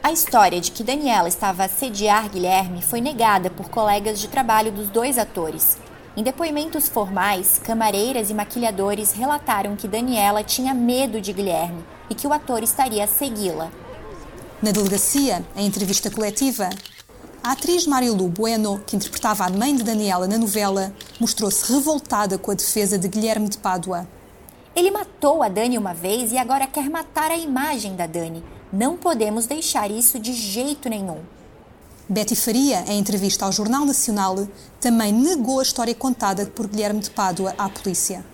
A 0.01 0.11
história 0.11 0.59
de 0.59 0.71
que 0.71 0.83
Daniela 0.83 1.27
estava 1.27 1.65
a 1.65 1.69
sediar 1.69 2.27
Guilherme 2.27 2.81
foi 2.81 3.01
negada 3.01 3.51
por 3.51 3.69
colegas 3.69 4.19
de 4.19 4.29
trabalho 4.29 4.71
dos 4.71 4.89
dois 4.89 5.15
atores. 5.15 5.77
Em 6.17 6.23
depoimentos 6.23 6.89
formais, 6.89 7.61
camareiras 7.63 8.31
e 8.31 8.33
maquilhadores 8.33 9.11
relataram 9.11 9.75
que 9.75 9.87
Daniela 9.87 10.43
tinha 10.43 10.73
medo 10.73 11.21
de 11.21 11.31
Guilherme 11.31 11.85
e 12.09 12.15
que 12.15 12.25
o 12.25 12.33
ator 12.33 12.63
estaria 12.63 13.03
a 13.03 13.07
segui-la. 13.07 13.71
Na 14.59 14.71
delegacia, 14.71 15.45
em 15.55 15.67
entrevista 15.67 16.09
coletiva, 16.09 16.71
a 17.43 17.51
atriz 17.51 17.85
Marilu 17.85 18.27
Bueno, 18.29 18.81
que 18.87 18.95
interpretava 18.95 19.45
a 19.45 19.49
mãe 19.51 19.75
de 19.75 19.83
Daniela 19.83 20.25
na 20.25 20.39
novela, 20.39 20.91
mostrou-se 21.19 21.71
revoltada 21.71 22.39
com 22.39 22.49
a 22.49 22.55
defesa 22.55 22.97
de 22.97 23.07
Guilherme 23.07 23.47
de 23.47 23.59
Pádua. 23.59 24.07
Ele 24.75 24.89
matou 24.89 25.43
a 25.43 25.49
Dani 25.49 25.77
uma 25.77 25.93
vez 25.93 26.31
e 26.31 26.39
agora 26.39 26.65
quer 26.65 26.89
matar 26.89 27.29
a 27.29 27.37
imagem 27.37 27.95
da 27.95 28.07
Dani. 28.07 28.43
Não 28.73 28.97
podemos 28.97 29.45
deixar 29.45 29.91
isso 29.91 30.17
de 30.17 30.33
jeito 30.33 30.89
nenhum. 30.89 31.19
Betty 32.09 32.37
Faria, 32.37 32.85
em 32.87 32.99
entrevista 32.99 33.43
ao 33.43 33.51
Jornal 33.51 33.85
Nacional, 33.85 34.47
também 34.79 35.11
negou 35.11 35.59
a 35.59 35.63
história 35.63 35.93
contada 35.93 36.45
por 36.45 36.65
Guilherme 36.65 37.01
de 37.01 37.09
Pádua 37.09 37.53
à 37.57 37.67
polícia. 37.67 38.25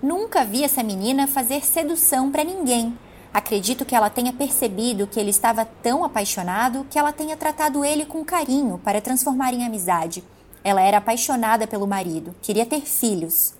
Nunca 0.00 0.44
vi 0.44 0.62
essa 0.62 0.84
menina 0.84 1.26
fazer 1.26 1.66
sedução 1.66 2.30
para 2.30 2.44
ninguém. 2.44 2.96
Acredito 3.34 3.84
que 3.84 3.96
ela 3.96 4.08
tenha 4.08 4.32
percebido 4.32 5.08
que 5.08 5.18
ele 5.18 5.30
estava 5.30 5.64
tão 5.64 6.04
apaixonado 6.04 6.86
que 6.88 6.96
ela 6.96 7.10
tenha 7.10 7.36
tratado 7.36 7.84
ele 7.84 8.06
com 8.06 8.24
carinho 8.24 8.80
para 8.84 9.00
transformar 9.00 9.52
em 9.52 9.66
amizade. 9.66 10.22
Ela 10.62 10.80
era 10.80 10.98
apaixonada 10.98 11.66
pelo 11.66 11.88
marido, 11.88 12.36
queria 12.40 12.64
ter 12.64 12.82
filhos. 12.82 13.52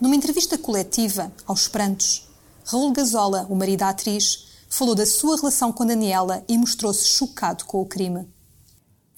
Numa 0.00 0.16
entrevista 0.16 0.56
coletiva, 0.56 1.30
aos 1.46 1.68
prantos, 1.68 2.30
Raul 2.64 2.92
Gazola, 2.92 3.46
o 3.50 3.54
marido 3.54 3.80
da 3.80 3.90
atriz, 3.90 4.46
falou 4.70 4.94
da 4.94 5.04
sua 5.04 5.36
relação 5.36 5.70
com 5.70 5.84
Daniela 5.84 6.42
e 6.48 6.56
mostrou-se 6.56 7.06
chocado 7.06 7.66
com 7.66 7.82
o 7.82 7.86
crime. 7.86 8.26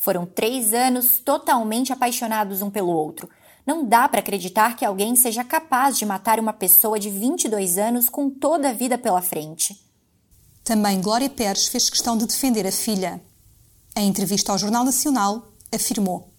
Foram 0.07 0.25
três 0.25 0.73
anos 0.73 1.19
totalmente 1.19 1.93
apaixonados 1.93 2.63
um 2.63 2.71
pelo 2.71 2.93
outro. 2.93 3.29
Não 3.67 3.85
dá 3.85 4.09
para 4.09 4.21
acreditar 4.21 4.77
que 4.77 4.85
alguém 4.85 5.17
seja 5.17 5.43
capaz 5.43 5.99
de 5.99 6.07
matar 6.07 6.39
uma 6.39 6.53
pessoa 6.53 6.97
de 6.97 7.11
22 7.11 7.77
anos 7.77 8.09
com 8.09 8.31
toda 8.31 8.69
a 8.69 8.73
vida 8.73 8.97
pela 8.97 9.21
frente. 9.21 9.77
Também 10.63 11.01
Glória 11.01 11.29
Pérez 11.29 11.67
fez 11.67 11.91
questão 11.91 12.17
de 12.17 12.25
defender 12.25 12.65
a 12.65 12.71
filha. 12.71 13.21
Em 13.97 14.07
entrevista 14.07 14.53
ao 14.53 14.59
Jornal 14.59 14.85
Nacional, 14.85 15.49
afirmou: 15.75 16.33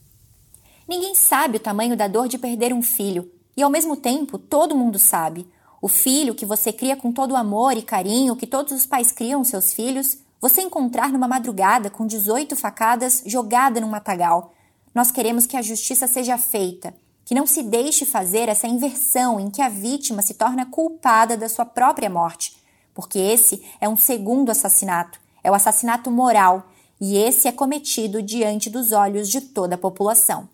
Ninguém 0.88 1.14
sabe 1.14 1.58
o 1.58 1.60
tamanho 1.60 1.98
da 1.98 2.08
dor 2.08 2.30
de 2.30 2.38
perder 2.38 2.72
um 2.72 2.82
filho, 2.82 3.30
e 3.58 3.62
ao 3.62 3.70
mesmo 3.70 3.98
tempo, 3.98 4.38
todo 4.40 4.78
mundo 4.78 4.98
sabe. 4.98 5.46
O 5.82 5.90
filho 5.90 6.34
que 6.34 6.46
você 6.46 6.72
cria 6.72 6.96
com 6.96 7.12
todo 7.12 7.32
o 7.32 7.36
amor 7.36 7.76
e 7.76 7.82
carinho 7.82 8.38
que 8.38 8.48
todos 8.48 8.72
os 8.72 8.86
pais 8.86 9.12
criam 9.12 9.44
seus 9.44 9.74
filhos, 9.74 10.20
você 10.40 10.62
encontrar 10.62 11.12
numa 11.12 11.28
madrugada 11.28 11.90
com 11.90 12.06
18 12.06 12.56
facadas 12.56 13.24
jogada 13.26 13.82
num 13.82 13.90
matagal. 13.90 14.54
Nós 14.94 15.12
queremos 15.12 15.46
que 15.46 15.58
a 15.58 15.62
justiça 15.62 16.08
seja 16.08 16.38
feita, 16.38 16.94
que 17.26 17.36
não 17.36 17.46
se 17.46 17.64
deixe 17.64 18.06
fazer 18.06 18.48
essa 18.48 18.68
inversão 18.68 19.40
em 19.40 19.50
que 19.50 19.62
a 19.62 19.70
vítima 19.70 20.22
se 20.22 20.34
torna 20.34 20.66
culpada 20.66 21.36
da 21.36 21.50
sua 21.50 21.66
própria 21.66 22.10
morte, 22.10 22.56
porque 22.94 23.20
esse 23.20 23.64
é 23.82 23.90
um 23.90 23.98
segundo 23.98 24.50
assassinato, 24.50 25.20
é 25.44 25.52
o 25.52 25.54
assassinato 25.54 26.10
moral, 26.10 26.70
e 27.00 27.18
esse 27.18 27.48
é 27.48 27.52
cometido 27.52 28.22
diante 28.22 28.70
dos 28.70 28.92
olhos 28.92 29.30
de 29.30 29.42
toda 29.42 29.76
a 29.76 29.78
população. 29.78 30.50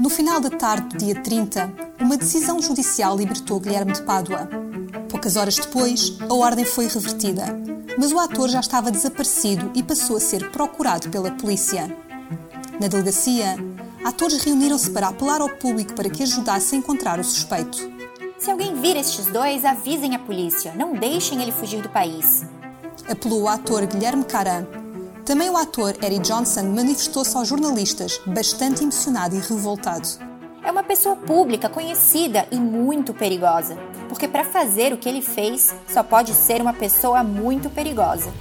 No 0.00 0.08
final 0.08 0.40
da 0.40 0.50
tarde 0.50 0.88
do 0.88 0.98
dia 0.98 1.20
30, 1.22 1.72
uma 2.00 2.16
decisão 2.16 2.60
judicial 2.60 3.16
libertou 3.16 3.60
Guilherme 3.60 3.92
de 3.92 4.02
Pádua. 4.02 4.48
Poucas 5.08 5.36
horas 5.36 5.56
depois, 5.56 6.16
a 6.28 6.34
ordem 6.34 6.64
foi 6.64 6.86
revertida, 6.86 7.61
mas 7.98 8.12
o 8.12 8.18
ator 8.18 8.48
já 8.48 8.60
estava 8.60 8.90
desaparecido 8.90 9.70
e 9.74 9.82
passou 9.82 10.16
a 10.16 10.20
ser 10.20 10.50
procurado 10.50 11.08
pela 11.08 11.30
polícia. 11.30 11.96
Na 12.80 12.88
delegacia, 12.88 13.56
atores 14.04 14.42
reuniram-se 14.42 14.90
para 14.90 15.08
apelar 15.08 15.40
ao 15.40 15.48
público 15.48 15.94
para 15.94 16.10
que 16.10 16.22
ajudasse 16.22 16.74
a 16.74 16.78
encontrar 16.78 17.18
o 17.20 17.24
suspeito. 17.24 17.78
Se 18.38 18.50
alguém 18.50 18.74
vir 18.74 18.96
estes 18.96 19.26
dois, 19.26 19.64
avisem 19.64 20.14
a 20.14 20.18
polícia. 20.18 20.74
Não 20.74 20.94
deixem 20.94 21.40
ele 21.40 21.52
fugir 21.52 21.80
do 21.80 21.88
país. 21.88 22.44
Apelou 23.08 23.42
o 23.42 23.48
ator 23.48 23.86
Guilherme 23.86 24.24
Caran, 24.24 24.66
também 25.24 25.48
o 25.48 25.56
ator 25.56 25.94
Eddie 26.02 26.18
Johnson 26.18 26.64
manifestou-se 26.64 27.36
aos 27.36 27.46
jornalistas 27.46 28.20
bastante 28.26 28.82
emocionado 28.82 29.36
e 29.36 29.38
revoltado. 29.38 30.31
É 30.72 30.74
uma 30.74 30.82
pessoa 30.82 31.14
pública, 31.14 31.68
conhecida 31.68 32.48
e 32.50 32.56
muito 32.56 33.12
perigosa, 33.12 33.76
porque 34.08 34.26
para 34.26 34.42
fazer 34.42 34.90
o 34.90 34.96
que 34.96 35.06
ele 35.06 35.20
fez, 35.20 35.74
só 35.86 36.02
pode 36.02 36.32
ser 36.32 36.62
uma 36.62 36.72
pessoa 36.72 37.22
muito 37.22 37.68
perigosa. 37.68 38.32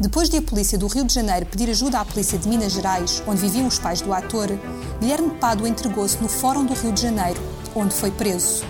Depois 0.00 0.30
de 0.30 0.38
a 0.38 0.42
polícia 0.42 0.78
do 0.78 0.86
Rio 0.86 1.04
de 1.04 1.12
Janeiro 1.12 1.44
pedir 1.44 1.68
ajuda 1.68 2.00
à 2.00 2.06
polícia 2.06 2.38
de 2.38 2.48
Minas 2.48 2.72
Gerais, 2.72 3.22
onde 3.26 3.42
viviam 3.42 3.66
os 3.66 3.78
pais 3.78 4.00
do 4.00 4.14
ator, 4.14 4.48
Guilherme 4.98 5.28
Pádua 5.32 5.68
entregou-se 5.68 6.16
no 6.22 6.28
Fórum 6.30 6.64
do 6.64 6.72
Rio 6.72 6.90
de 6.90 7.02
Janeiro, 7.02 7.38
onde 7.76 7.94
foi 7.94 8.10
preso. 8.10 8.64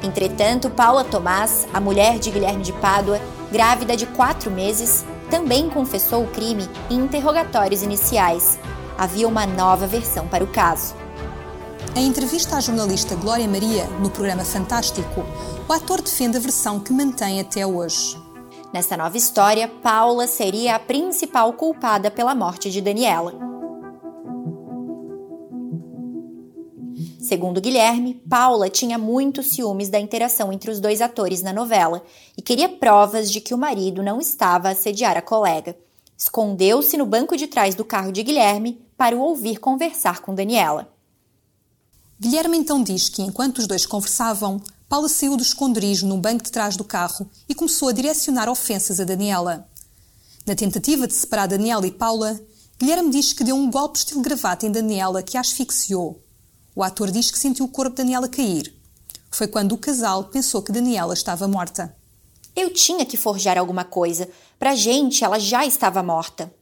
Entretanto, 0.00 0.70
Paula 0.70 1.02
Tomás, 1.02 1.66
a 1.74 1.80
mulher 1.80 2.20
de 2.20 2.30
Guilherme 2.30 2.62
de 2.62 2.72
Pádua, 2.74 3.20
grávida 3.50 3.96
de 3.96 4.06
quatro 4.06 4.48
meses, 4.48 5.04
também 5.28 5.68
confessou 5.68 6.22
o 6.22 6.28
crime 6.28 6.68
em 6.88 7.00
interrogatórios 7.00 7.82
iniciais. 7.82 8.60
Havia 8.96 9.26
uma 9.26 9.44
nova 9.44 9.88
versão 9.88 10.28
para 10.28 10.44
o 10.44 10.46
caso. 10.46 11.01
Em 11.94 12.06
entrevista 12.06 12.56
à 12.56 12.60
jornalista 12.60 13.14
Glória 13.14 13.46
Maria, 13.46 13.84
no 14.00 14.10
programa 14.10 14.46
Fantástico, 14.46 15.20
o 15.68 15.72
ator 15.74 16.00
defende 16.00 16.38
a 16.38 16.40
versão 16.40 16.80
que 16.80 16.90
mantém 16.90 17.38
até 17.38 17.66
hoje. 17.66 18.16
Nessa 18.72 18.96
nova 18.96 19.14
história, 19.18 19.68
Paula 19.68 20.26
seria 20.26 20.76
a 20.76 20.78
principal 20.78 21.52
culpada 21.52 22.10
pela 22.10 22.34
morte 22.34 22.70
de 22.70 22.80
Daniela. 22.80 23.34
Segundo 27.20 27.60
Guilherme, 27.60 28.14
Paula 28.26 28.70
tinha 28.70 28.96
muitos 28.96 29.48
ciúmes 29.48 29.90
da 29.90 30.00
interação 30.00 30.50
entre 30.50 30.70
os 30.70 30.80
dois 30.80 31.02
atores 31.02 31.42
na 31.42 31.52
novela 31.52 32.02
e 32.34 32.40
queria 32.40 32.70
provas 32.70 33.30
de 33.30 33.38
que 33.38 33.52
o 33.52 33.58
marido 33.58 34.02
não 34.02 34.18
estava 34.18 34.68
a 34.68 34.72
assediar 34.72 35.18
a 35.18 35.22
colega. 35.22 35.76
Escondeu-se 36.16 36.96
no 36.96 37.04
banco 37.04 37.36
de 37.36 37.46
trás 37.46 37.74
do 37.74 37.84
carro 37.84 38.10
de 38.10 38.22
Guilherme 38.22 38.80
para 38.96 39.14
o 39.14 39.20
ouvir 39.20 39.58
conversar 39.58 40.20
com 40.20 40.34
Daniela. 40.34 40.91
Guilherme 42.22 42.56
então 42.56 42.84
diz 42.84 43.08
que, 43.08 43.20
enquanto 43.20 43.58
os 43.58 43.66
dois 43.66 43.84
conversavam, 43.84 44.62
Paula 44.88 45.08
saiu 45.08 45.36
do 45.36 45.42
esconderijo 45.42 46.06
no 46.06 46.16
banco 46.16 46.44
de 46.44 46.52
trás 46.52 46.76
do 46.76 46.84
carro 46.84 47.28
e 47.48 47.54
começou 47.54 47.88
a 47.88 47.92
direcionar 47.92 48.48
ofensas 48.48 49.00
a 49.00 49.04
Daniela. 49.04 49.66
Na 50.46 50.54
tentativa 50.54 51.08
de 51.08 51.14
separar 51.14 51.48
Daniela 51.48 51.84
e 51.84 51.90
Paula, 51.90 52.40
Guilherme 52.78 53.10
diz 53.10 53.32
que 53.32 53.42
deu 53.42 53.56
um 53.56 53.68
golpe 53.68 53.98
estilo 53.98 54.22
gravata 54.22 54.64
em 54.64 54.70
Daniela 54.70 55.20
que 55.20 55.36
a 55.36 55.40
asfixiou. 55.40 56.22
O 56.76 56.84
ator 56.84 57.10
diz 57.10 57.28
que 57.28 57.38
sentiu 57.40 57.64
o 57.64 57.68
corpo 57.68 57.90
de 57.90 57.96
Daniela 57.96 58.28
cair. 58.28 58.72
Foi 59.28 59.48
quando 59.48 59.72
o 59.72 59.78
casal 59.78 60.22
pensou 60.26 60.62
que 60.62 60.70
Daniela 60.70 61.14
estava 61.14 61.48
morta. 61.48 61.92
Eu 62.54 62.72
tinha 62.72 63.04
que 63.04 63.16
forjar 63.16 63.58
alguma 63.58 63.82
coisa. 63.82 64.28
Pra 64.60 64.76
gente, 64.76 65.24
ela 65.24 65.40
já 65.40 65.66
estava 65.66 66.04
morta. 66.04 66.54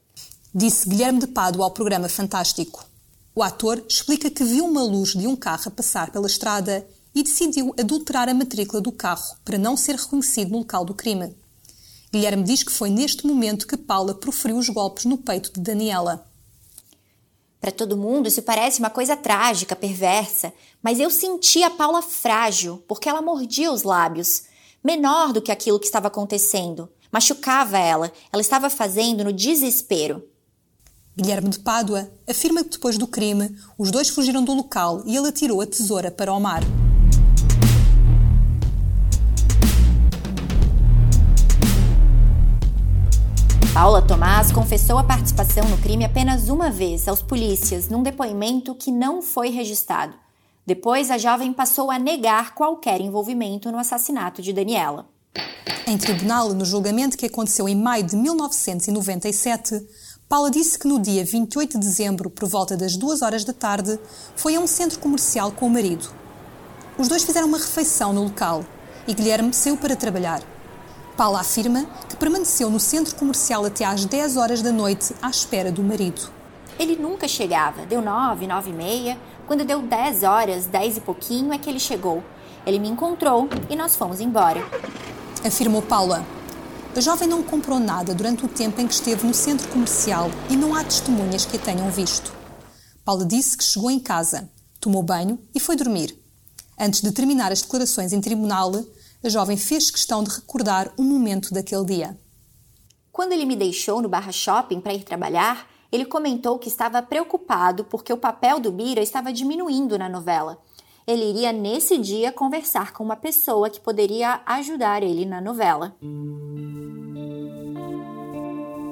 Disse 0.54 0.88
Guilherme 0.88 1.20
de 1.20 1.26
Pádua 1.26 1.66
ao 1.66 1.70
programa 1.70 2.08
Fantástico. 2.08 2.88
O 3.34 3.42
ator 3.42 3.84
explica 3.88 4.30
que 4.30 4.44
viu 4.44 4.64
uma 4.64 4.82
luz 4.82 5.10
de 5.10 5.26
um 5.26 5.36
carro 5.36 5.62
a 5.66 5.70
passar 5.70 6.10
pela 6.10 6.26
estrada 6.26 6.86
e 7.14 7.22
decidiu 7.22 7.74
adulterar 7.78 8.28
a 8.28 8.34
matrícula 8.34 8.80
do 8.80 8.92
carro 8.92 9.36
para 9.44 9.58
não 9.58 9.76
ser 9.76 9.96
reconhecido 9.96 10.50
no 10.50 10.58
local 10.58 10.84
do 10.84 10.94
crime. 10.94 11.34
Guilherme 12.12 12.42
diz 12.42 12.64
que 12.64 12.72
foi 12.72 12.90
neste 12.90 13.26
momento 13.26 13.66
que 13.66 13.76
Paula 13.76 14.14
proferiu 14.14 14.58
os 14.58 14.68
golpes 14.68 15.04
no 15.04 15.18
peito 15.18 15.52
de 15.52 15.60
Daniela. 15.60 16.26
Para 17.60 17.70
todo 17.70 17.96
mundo, 17.96 18.26
isso 18.26 18.42
parece 18.42 18.80
uma 18.80 18.90
coisa 18.90 19.16
trágica, 19.16 19.76
perversa, 19.76 20.52
mas 20.82 20.98
eu 20.98 21.10
senti 21.10 21.62
a 21.62 21.70
Paula 21.70 22.02
frágil, 22.02 22.82
porque 22.88 23.08
ela 23.08 23.22
mordia 23.22 23.70
os 23.70 23.82
lábios, 23.82 24.44
menor 24.82 25.32
do 25.32 25.42
que 25.42 25.52
aquilo 25.52 25.78
que 25.78 25.86
estava 25.86 26.08
acontecendo. 26.08 26.90
Machucava 27.12 27.78
ela, 27.78 28.10
ela 28.32 28.40
estava 28.40 28.70
fazendo 28.70 29.22
no 29.22 29.32
desespero. 29.32 30.26
Guilherme 31.20 31.50
de 31.50 31.58
Pádua 31.58 32.10
afirma 32.26 32.64
que 32.64 32.70
depois 32.70 32.96
do 32.96 33.06
crime, 33.06 33.54
os 33.76 33.90
dois 33.90 34.08
fugiram 34.08 34.42
do 34.42 34.54
local 34.54 35.02
e 35.04 35.14
ele 35.14 35.28
atirou 35.28 35.60
a 35.60 35.66
tesoura 35.66 36.10
para 36.10 36.32
o 36.32 36.40
mar. 36.40 36.62
Paula 43.74 44.00
Tomás 44.00 44.50
confessou 44.50 44.96
a 44.96 45.04
participação 45.04 45.68
no 45.68 45.76
crime 45.76 46.06
apenas 46.06 46.48
uma 46.48 46.70
vez 46.70 47.06
aos 47.06 47.20
polícias, 47.20 47.90
num 47.90 48.02
depoimento 48.02 48.74
que 48.74 48.90
não 48.90 49.20
foi 49.20 49.50
registrado. 49.50 50.14
Depois, 50.66 51.10
a 51.10 51.18
jovem 51.18 51.52
passou 51.52 51.90
a 51.90 51.98
negar 51.98 52.54
qualquer 52.54 52.98
envolvimento 52.98 53.70
no 53.70 53.78
assassinato 53.78 54.40
de 54.40 54.54
Daniela. 54.54 55.06
Em 55.86 55.98
tribunal, 55.98 56.54
no 56.54 56.64
julgamento 56.64 57.18
que 57.18 57.26
aconteceu 57.26 57.68
em 57.68 57.74
maio 57.74 58.04
de 58.04 58.16
1997, 58.16 59.86
Paula 60.30 60.48
disse 60.48 60.78
que 60.78 60.86
no 60.86 61.00
dia 61.00 61.24
28 61.24 61.76
de 61.76 61.84
dezembro, 61.84 62.30
por 62.30 62.48
volta 62.48 62.76
das 62.76 62.96
duas 62.96 63.20
horas 63.20 63.42
da 63.42 63.52
tarde, 63.52 63.98
foi 64.36 64.54
a 64.54 64.60
um 64.60 64.66
centro 64.68 65.00
comercial 65.00 65.50
com 65.50 65.66
o 65.66 65.68
marido. 65.68 66.08
Os 66.96 67.08
dois 67.08 67.24
fizeram 67.24 67.48
uma 67.48 67.58
refeição 67.58 68.12
no 68.12 68.22
local 68.22 68.64
e 69.08 69.12
Guilherme 69.12 69.52
saiu 69.52 69.76
para 69.76 69.96
trabalhar. 69.96 70.40
Paula 71.16 71.40
afirma 71.40 71.84
que 72.08 72.14
permaneceu 72.14 72.70
no 72.70 72.78
centro 72.78 73.16
comercial 73.16 73.64
até 73.64 73.84
às 73.84 74.04
10 74.04 74.36
horas 74.36 74.62
da 74.62 74.70
noite 74.70 75.12
à 75.20 75.28
espera 75.28 75.72
do 75.72 75.82
marido. 75.82 76.30
Ele 76.78 76.94
nunca 76.94 77.26
chegava, 77.26 77.84
deu 77.84 78.00
9, 78.00 78.46
9 78.46 78.70
e 78.70 78.72
meia. 78.72 79.18
Quando 79.48 79.64
deu 79.64 79.82
10 79.82 80.22
horas, 80.22 80.64
10 80.64 80.98
e 80.98 81.00
pouquinho, 81.00 81.52
é 81.52 81.58
que 81.58 81.68
ele 81.68 81.80
chegou. 81.80 82.22
Ele 82.64 82.78
me 82.78 82.88
encontrou 82.88 83.48
e 83.68 83.74
nós 83.74 83.96
fomos 83.96 84.20
embora. 84.20 84.64
Afirmou 85.44 85.82
Paula. 85.82 86.24
A 86.94 87.00
jovem 87.00 87.28
não 87.28 87.40
comprou 87.40 87.78
nada 87.78 88.12
durante 88.12 88.44
o 88.44 88.48
tempo 88.48 88.80
em 88.80 88.86
que 88.86 88.94
esteve 88.94 89.24
no 89.24 89.32
centro 89.32 89.68
comercial 89.68 90.28
e 90.50 90.56
não 90.56 90.74
há 90.74 90.82
testemunhas 90.82 91.46
que 91.46 91.56
a 91.56 91.60
tenham 91.60 91.88
visto. 91.88 92.32
Paula 93.04 93.24
disse 93.24 93.56
que 93.56 93.62
chegou 93.62 93.90
em 93.92 94.00
casa, 94.00 94.50
tomou 94.80 95.00
banho 95.00 95.38
e 95.54 95.60
foi 95.60 95.76
dormir. 95.76 96.18
Antes 96.78 97.00
de 97.00 97.12
terminar 97.12 97.52
as 97.52 97.62
declarações 97.62 98.12
em 98.12 98.20
tribunal, 98.20 98.72
a 99.22 99.28
jovem 99.28 99.56
fez 99.56 99.88
questão 99.88 100.24
de 100.24 100.30
recordar 100.30 100.92
um 100.98 101.04
momento 101.04 101.54
daquele 101.54 101.84
dia. 101.84 102.18
Quando 103.12 103.32
ele 103.32 103.44
me 103.46 103.54
deixou 103.54 104.02
no 104.02 104.08
Barra 104.08 104.32
Shopping 104.32 104.80
para 104.80 104.92
ir 104.92 105.04
trabalhar, 105.04 105.68
ele 105.92 106.04
comentou 106.04 106.58
que 106.58 106.68
estava 106.68 107.00
preocupado 107.00 107.84
porque 107.84 108.12
o 108.12 108.16
papel 108.16 108.58
do 108.58 108.72
Bira 108.72 109.00
estava 109.00 109.32
diminuindo 109.32 109.96
na 109.96 110.08
novela. 110.08 110.58
Ele 111.06 111.24
iria 111.24 111.52
nesse 111.52 111.98
dia 111.98 112.32
conversar 112.32 112.92
com 112.92 113.04
uma 113.04 113.16
pessoa 113.16 113.70
que 113.70 113.80
poderia 113.80 114.40
ajudar 114.44 115.02
ele 115.02 115.24
na 115.24 115.40
novela. 115.40 115.96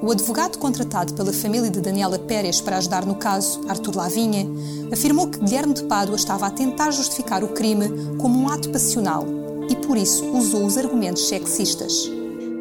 O 0.09 0.13
advogado 0.13 0.57
contratado 0.57 1.13
pela 1.13 1.35
família 1.35 1.71
de 1.71 1.83
Daniela 1.83 2.19
Pérez 2.19 2.63
para 2.63 2.79
ajudar 2.79 3.05
no 3.05 3.17
caso, 3.17 3.61
Arthur 3.69 3.95
Lavinha, 3.95 4.47
afirmou 4.91 5.29
que 5.29 5.39
Guilherme 5.39 5.75
de 5.75 5.83
Pádua 5.83 6.17
estava 6.17 6.47
a 6.47 6.51
tentar 6.51 6.91
justificar 6.93 7.45
o 7.45 7.49
crime 7.49 8.17
como 8.17 8.41
um 8.41 8.49
ato 8.49 8.71
passional 8.71 9.27
e 9.69 9.77
por 9.77 9.99
isso 9.99 10.25
usou 10.35 10.65
os 10.65 10.79
argumentos 10.79 11.29
sexistas. 11.29 12.11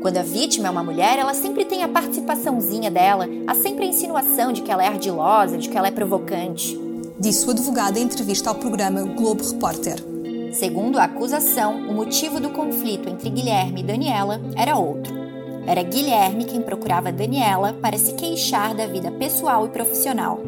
Quando 0.01 0.17
a 0.17 0.23
vítima 0.23 0.67
é 0.67 0.71
uma 0.71 0.83
mulher, 0.83 1.19
ela 1.19 1.33
sempre 1.33 1.63
tem 1.63 1.83
a 1.83 1.87
participaçãozinha 1.87 2.91
dela, 2.91 3.29
há 3.47 3.55
sempre 3.55 3.85
a 3.85 3.87
insinuação 3.87 4.51
de 4.51 4.61
que 4.61 4.69
ela 4.69 4.83
é 4.83 4.87
ardilosa, 4.87 5.57
de 5.57 5.69
que 5.69 5.77
ela 5.77 5.87
é 5.87 5.91
provocante. 5.91 6.77
Disse 7.17 7.47
o 7.47 7.51
advogado 7.51 7.95
em 7.95 8.03
entrevista 8.03 8.49
ao 8.49 8.55
programa 8.55 9.03
Globo 9.03 9.41
Repórter. 9.49 10.03
Segundo 10.51 10.99
a 10.99 11.05
acusação, 11.05 11.87
o 11.87 11.93
motivo 11.93 12.41
do 12.41 12.49
conflito 12.49 13.07
entre 13.07 13.29
Guilherme 13.29 13.79
e 13.79 13.85
Daniela 13.85 14.41
era 14.53 14.75
outro. 14.75 15.26
Era 15.67 15.83
Guilherme 15.83 16.45
quem 16.45 16.61
procurava 16.61 17.11
Daniela 17.11 17.73
para 17.73 17.97
se 17.97 18.13
queixar 18.13 18.73
da 18.73 18.87
vida 18.87 19.11
pessoal 19.11 19.65
e 19.65 19.69
profissional. 19.69 20.39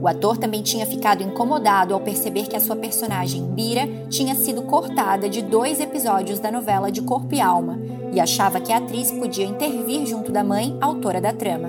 O 0.00 0.08
ator 0.08 0.38
também 0.38 0.62
tinha 0.62 0.86
ficado 0.86 1.22
incomodado 1.22 1.92
ao 1.92 2.00
perceber 2.00 2.46
que 2.46 2.56
a 2.56 2.60
sua 2.60 2.74
personagem, 2.74 3.44
Bira, 3.44 3.86
tinha 4.08 4.34
sido 4.34 4.62
cortada 4.62 5.28
de 5.28 5.42
dois 5.42 5.78
episódios 5.78 6.40
da 6.40 6.50
novela 6.50 6.90
de 6.90 7.02
Corpo 7.02 7.34
e 7.34 7.40
Alma 7.40 7.78
e 8.14 8.18
achava 8.18 8.60
que 8.60 8.72
a 8.72 8.78
atriz 8.78 9.10
podia 9.10 9.44
intervir 9.44 10.06
junto 10.06 10.32
da 10.32 10.42
mãe, 10.42 10.74
autora 10.80 11.20
da 11.20 11.34
trama. 11.34 11.68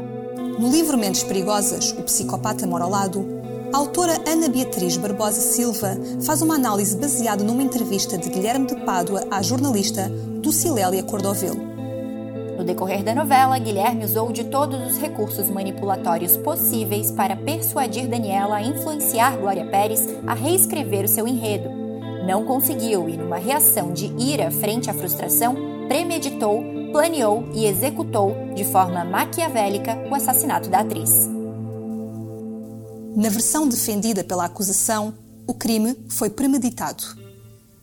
No 0.57 0.69
livro 0.69 0.97
Mentes 0.97 1.23
Perigosas, 1.23 1.91
O 1.91 2.03
Psicopata 2.03 2.65
Mora 2.65 2.85
ao 2.85 2.89
Lado, 2.89 3.43
a 3.73 3.77
autora 3.77 4.17
Ana 4.25 4.47
Beatriz 4.47 4.95
Barbosa 4.95 5.41
Silva 5.41 5.97
faz 6.21 6.41
uma 6.41 6.55
análise 6.55 6.95
baseada 6.95 7.43
numa 7.43 7.63
entrevista 7.63 8.17
de 8.17 8.29
Guilherme 8.29 8.65
de 8.65 8.75
Pádua 8.77 9.25
à 9.29 9.41
jornalista 9.41 10.09
Ducilélia 10.41 11.03
Cordovil. 11.03 11.72
No 12.57 12.63
decorrer 12.63 13.03
da 13.03 13.15
novela, 13.15 13.57
Guilherme 13.57 14.05
usou 14.05 14.31
de 14.31 14.43
todos 14.43 14.79
os 14.91 14.97
recursos 14.97 15.49
manipulatórios 15.49 16.37
possíveis 16.37 17.11
para 17.11 17.35
persuadir 17.35 18.07
Daniela 18.07 18.57
a 18.57 18.61
influenciar 18.61 19.37
Glória 19.37 19.65
Pérez 19.65 20.07
a 20.27 20.33
reescrever 20.33 21.05
o 21.05 21.07
seu 21.07 21.27
enredo. 21.27 21.69
Não 22.25 22.45
conseguiu 22.45 23.09
e, 23.09 23.17
numa 23.17 23.37
reação 23.37 23.91
de 23.91 24.05
ira 24.17 24.51
frente 24.51 24.89
à 24.89 24.93
frustração, 24.93 25.55
premeditou, 25.87 26.63
planeou 26.91 27.49
e 27.53 27.65
executou 27.65 28.35
de 28.55 28.63
forma 28.63 29.03
maquiavélica 29.03 29.97
o 30.09 30.15
assassinato 30.15 30.69
da 30.69 30.79
atriz. 30.79 31.27
Na 33.15 33.29
versão 33.29 33.67
defendida 33.67 34.23
pela 34.23 34.45
acusação, 34.45 35.13
o 35.45 35.53
crime 35.53 35.97
foi 36.07 36.29
premeditado. 36.29 37.03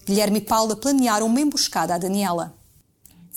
Guilherme 0.06 0.38
e 0.38 0.42
Paula 0.42 0.74
planearam 0.74 1.26
uma 1.26 1.40
emboscada 1.40 1.94
a 1.94 1.98
Daniela. 1.98 2.59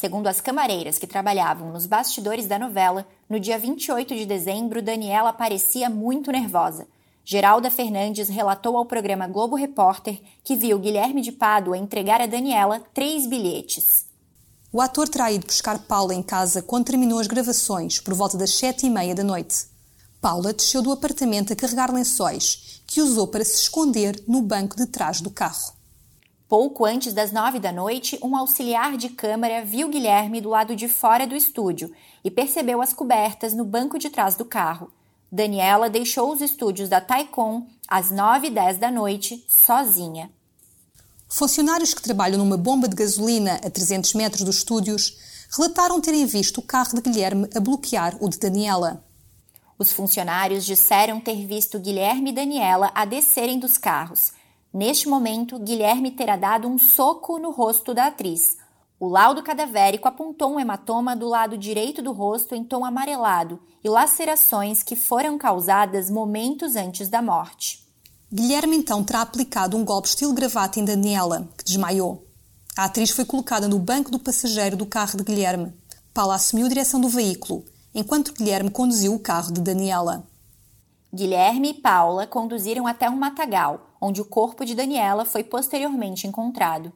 Segundo 0.04 0.28
as 0.28 0.42
camareiras 0.42 1.00
que 1.00 1.08
trabalhavam 1.08 1.72
nos 1.72 1.86
bastidores 1.86 2.46
da 2.46 2.60
novela, 2.60 3.08
no 3.30 3.40
dia 3.40 3.58
28 3.58 4.14
de 4.14 4.26
dezembro, 4.26 4.82
Daniela 4.82 5.32
parecia 5.32 5.90
muito 5.90 6.30
nervosa. 6.30 6.86
Geralda 7.24 7.72
Fernandes 7.72 8.28
relatou 8.28 8.76
ao 8.76 8.86
programa 8.86 9.30
Globo 9.30 9.56
Repórter 9.56 10.20
que 10.44 10.58
viu 10.58 10.78
Guilherme 10.78 11.22
de 11.22 11.32
Pádua 11.32 11.78
entregar 11.78 12.20
a 12.20 12.26
Daniela 12.26 12.82
três 12.94 13.26
bilhetes. 13.26 14.06
O 14.74 14.82
ator 14.82 15.08
ido 15.32 15.46
buscar 15.46 15.80
Paula 15.80 16.14
em 16.14 16.22
casa 16.22 16.62
quando 16.62 16.88
terminou 16.88 17.20
as 17.20 17.28
gravações, 17.28 18.02
por 18.02 18.14
volta 18.14 18.38
das 18.38 18.54
sete 18.54 18.86
e 18.86 18.90
meia 18.90 19.16
da 19.16 19.24
noite. 19.24 19.68
Paula 20.20 20.52
desceu 20.52 20.82
do 20.82 20.92
apartamento 20.92 21.54
a 21.54 21.56
carregar 21.56 21.94
lençóis, 21.94 22.82
que 22.86 23.02
usou 23.02 23.26
para 23.26 23.46
se 23.46 23.56
esconder 23.62 24.22
no 24.28 24.42
banco 24.42 24.76
de 24.76 24.86
trás 24.86 25.22
do 25.22 25.30
carro. 25.30 25.73
Pouco 26.54 26.86
antes 26.86 27.16
das 27.16 27.32
nove 27.32 27.60
da 27.60 27.72
noite, 27.72 28.20
um 28.22 28.38
auxiliar 28.38 28.96
de 28.96 29.10
câmara 29.10 29.66
viu 29.66 29.90
Guilherme 29.90 30.40
do 30.40 30.50
lado 30.50 30.76
de 30.76 30.88
fora 30.88 31.26
do 31.26 31.36
estúdio 31.36 31.92
e 32.24 32.30
percebeu 32.30 32.80
as 32.80 32.94
cobertas 32.94 33.56
no 33.56 33.66
banco 33.66 33.98
de 33.98 34.08
trás 34.12 34.36
do 34.36 34.46
carro. 34.46 34.94
Daniela 35.32 35.90
deixou 35.90 36.32
os 36.32 36.42
estúdios 36.42 36.90
da 36.90 37.02
Taikon 37.02 37.66
às 37.88 38.12
nove 38.12 38.50
e 38.50 38.52
dez 38.52 38.78
da 38.78 38.92
noite, 38.92 39.44
sozinha. 39.50 40.30
Funcionários 41.28 41.92
que 41.92 42.04
trabalham 42.04 42.38
numa 42.38 42.56
bomba 42.56 42.88
de 42.88 42.96
gasolina 42.96 43.56
a 43.56 43.70
300 43.72 44.14
metros 44.14 44.44
dos 44.44 44.58
estúdios 44.58 45.18
relataram 45.58 46.00
terem 46.00 46.24
visto 46.28 46.60
o 46.60 46.62
carro 46.62 46.94
de 46.94 47.02
Guilherme 47.02 47.50
a 47.56 47.60
bloquear 47.60 48.16
o 48.20 48.30
de 48.30 48.38
Daniela. 48.38 49.04
Os 49.80 49.92
funcionários 49.92 50.66
disseram 50.66 51.20
ter 51.20 51.48
visto 51.48 51.80
Guilherme 51.80 52.30
e 52.30 52.34
Daniela 52.34 52.92
a 52.94 53.06
descerem 53.06 53.58
dos 53.58 53.76
carros 53.80 54.34
Neste 54.74 55.08
momento, 55.08 55.60
Guilherme 55.60 56.10
terá 56.10 56.36
dado 56.36 56.68
um 56.68 56.80
soco 56.80 57.38
no 57.38 57.52
rosto 57.52 57.94
da 57.94 58.08
atriz. 58.08 58.58
O 59.00 59.08
laudo 59.08 59.44
cadavérico 59.44 60.08
apontou 60.08 60.54
um 60.54 60.60
hematoma 60.60 61.16
do 61.16 61.28
lado 61.28 61.56
direito 61.58 62.02
do 62.02 62.12
rosto 62.12 62.56
em 62.56 62.64
tom 62.64 62.84
amarelado 62.84 63.60
e 63.84 63.90
lacerações 63.90 64.82
que 64.82 64.96
foram 64.96 65.38
causadas 65.38 66.10
momentos 66.10 66.76
antes 66.76 67.08
da 67.08 67.22
morte. 67.22 67.86
Guilherme 68.32 68.78
então 68.78 69.04
terá 69.04 69.22
aplicado 69.22 69.78
um 69.78 69.86
golpe 69.86 70.08
estilo 70.08 70.34
gravata 70.34 70.80
em 70.80 70.86
Daniela, 70.86 71.48
que 71.56 71.64
desmaiou. 71.64 72.26
A 72.76 72.86
atriz 72.86 73.12
foi 73.12 73.26
colocada 73.26 73.68
no 73.68 73.78
banco 73.78 74.10
do 74.10 74.18
passageiro 74.18 74.76
do 74.76 74.88
carro 74.88 75.18
de 75.18 75.24
Guilherme. 75.24 75.72
Paula 76.12 76.34
assumiu 76.34 76.66
a 76.66 76.70
direção 76.70 77.00
do 77.00 77.10
veículo, 77.10 77.64
enquanto 77.94 78.34
Guilherme 78.34 78.72
conduziu 78.72 79.14
o 79.14 79.20
carro 79.20 79.54
de 79.54 79.62
Daniela. 79.62 80.26
Guilherme 81.16 81.70
e 81.70 81.74
Paula 81.76 82.26
conduziram 82.26 82.88
até 82.88 83.08
um 83.08 83.16
matagal, 83.16 83.96
onde 84.02 84.20
o 84.20 84.26
corpo 84.26 84.66
de 84.66 84.74
Daniela 84.74 85.26
foi 85.26 85.44
posteriormente 85.44 86.26
encontrado. 86.26 86.92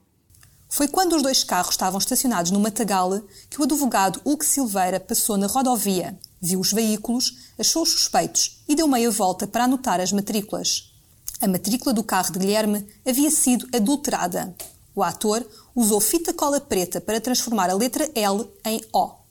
Foi 0.67 0.87
quando 0.87 1.15
os 1.15 1.21
dois 1.21 1.43
carros 1.43 1.75
estavam 1.75 1.99
estacionados 1.99 2.49
no 2.49 2.59
matagal 2.59 3.21
que 3.47 3.61
o 3.61 3.63
advogado 3.63 4.19
Hugo 4.25 4.43
Silveira 4.43 4.99
passou 4.99 5.37
na 5.37 5.45
rodovia, 5.45 6.17
viu 6.41 6.59
os 6.59 6.73
veículos, 6.73 7.53
achou 7.59 7.83
os 7.83 7.91
suspeitos 7.91 8.63
e 8.67 8.75
deu 8.75 8.87
meia 8.87 9.11
volta 9.11 9.45
para 9.45 9.65
anotar 9.65 9.99
as 9.99 10.11
matrículas. 10.11 10.91
A 11.39 11.47
matrícula 11.47 11.93
do 11.93 12.03
carro 12.03 12.31
de 12.31 12.39
Guilherme 12.39 12.87
havia 13.07 13.29
sido 13.29 13.67
adulterada. 13.71 14.55
O 14.95 15.03
ator 15.03 15.45
usou 15.75 16.01
fita 16.01 16.33
cola 16.33 16.59
preta 16.59 16.99
para 16.99 17.21
transformar 17.21 17.69
a 17.69 17.75
letra 17.75 18.09
L 18.15 18.49
em 18.65 18.81
O. 18.91 19.26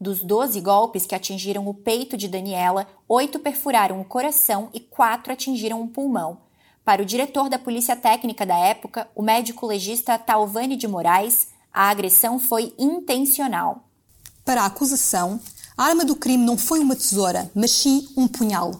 Dos 0.00 0.22
12 0.22 0.60
golpes 0.60 1.06
que 1.06 1.14
atingiram 1.14 1.66
o 1.66 1.72
peito 1.72 2.16
de 2.16 2.28
Daniela, 2.28 2.86
oito 3.08 3.38
perfuraram 3.38 4.00
o 4.00 4.04
coração 4.04 4.68
e 4.74 4.80
quatro 4.80 5.32
atingiram 5.32 5.82
o 5.82 5.88
pulmão. 5.88 6.38
Para 6.84 7.02
o 7.02 7.06
diretor 7.06 7.48
da 7.48 7.58
Polícia 7.58 7.96
Técnica 7.96 8.44
da 8.44 8.56
época, 8.56 9.08
o 9.14 9.22
médico 9.22 9.66
legista 9.66 10.18
Talvani 10.18 10.76
de 10.76 10.86
Moraes, 10.86 11.48
a 11.72 11.88
agressão 11.88 12.38
foi 12.38 12.74
intencional. 12.78 13.88
Para 14.44 14.62
a 14.62 14.66
acusação, 14.66 15.40
a 15.76 15.84
arma 15.84 16.04
do 16.04 16.14
crime 16.14 16.44
não 16.44 16.56
foi 16.56 16.78
uma 16.78 16.94
tesoura, 16.94 17.50
mas 17.54 17.70
sim 17.70 18.06
um 18.16 18.28
punhal. 18.28 18.78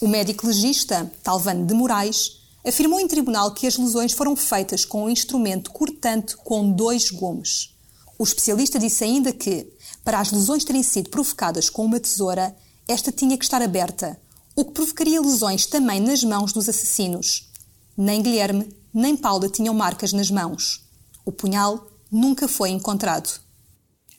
O 0.00 0.08
médico 0.08 0.46
legista, 0.46 1.10
Talvani 1.22 1.66
de 1.66 1.74
Moraes, 1.74 2.40
afirmou 2.66 2.98
em 2.98 3.06
tribunal 3.06 3.52
que 3.52 3.66
as 3.66 3.76
lesões 3.76 4.12
foram 4.12 4.34
feitas 4.34 4.84
com 4.84 5.04
um 5.04 5.10
instrumento 5.10 5.70
cortante 5.70 6.36
com 6.36 6.72
dois 6.72 7.10
gumes. 7.10 7.74
O 8.18 8.24
especialista 8.24 8.78
disse 8.78 9.02
ainda 9.04 9.32
que, 9.32 9.72
para 10.10 10.18
as 10.18 10.32
lesões 10.32 10.64
terem 10.64 10.82
sido 10.82 11.08
provocadas 11.08 11.70
com 11.70 11.84
uma 11.84 12.00
tesoura, 12.00 12.52
esta 12.88 13.12
tinha 13.12 13.38
que 13.38 13.44
estar 13.44 13.62
aberta, 13.62 14.20
o 14.56 14.64
que 14.64 14.72
provocaria 14.72 15.20
lesões 15.20 15.66
também 15.66 16.00
nas 16.00 16.24
mãos 16.24 16.52
dos 16.52 16.68
assassinos. 16.68 17.48
Nem 17.96 18.20
Guilherme, 18.20 18.76
nem 18.92 19.16
Paula 19.16 19.48
tinham 19.48 19.72
marcas 19.72 20.12
nas 20.12 20.28
mãos. 20.28 20.84
O 21.24 21.30
punhal 21.30 21.86
nunca 22.10 22.48
foi 22.48 22.70
encontrado. 22.70 23.40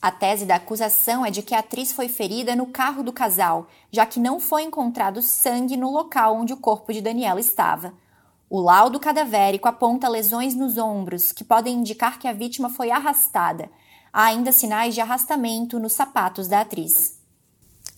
A 0.02 0.10
tese 0.10 0.46
da 0.46 0.56
acusação 0.56 1.26
é 1.26 1.30
de 1.30 1.42
que 1.42 1.54
a 1.54 1.60
atriz 1.60 1.92
foi 1.92 2.08
ferida 2.08 2.56
no 2.56 2.68
carro 2.68 3.04
do 3.04 3.12
casal, 3.12 3.68
já 3.92 4.06
que 4.06 4.18
não 4.18 4.40
foi 4.40 4.64
encontrado 4.64 5.22
sangue 5.22 5.76
no 5.76 5.92
local 5.92 6.38
onde 6.38 6.54
o 6.54 6.58
corpo 6.58 6.94
de 6.94 7.02
Daniela 7.02 7.42
estava. 7.42 7.94
O 8.50 8.62
laudo 8.62 8.98
cadavérico 8.98 9.68
aponta 9.68 10.08
lesões 10.08 10.56
nos 10.56 10.78
ombros, 10.78 11.34
que 11.34 11.44
podem 11.44 11.80
indicar 11.80 12.18
que 12.18 12.30
a 12.30 12.34
vítima 12.34 12.70
foi 12.70 12.92
arrastada, 12.92 13.70
há 14.14 14.26
ainda 14.26 14.52
sinais 14.52 14.94
de 14.94 15.02
arrastamento 15.02 15.80
nos 15.80 15.94
sapatos 15.94 16.48
da 16.48 16.62
atriz. 16.62 17.14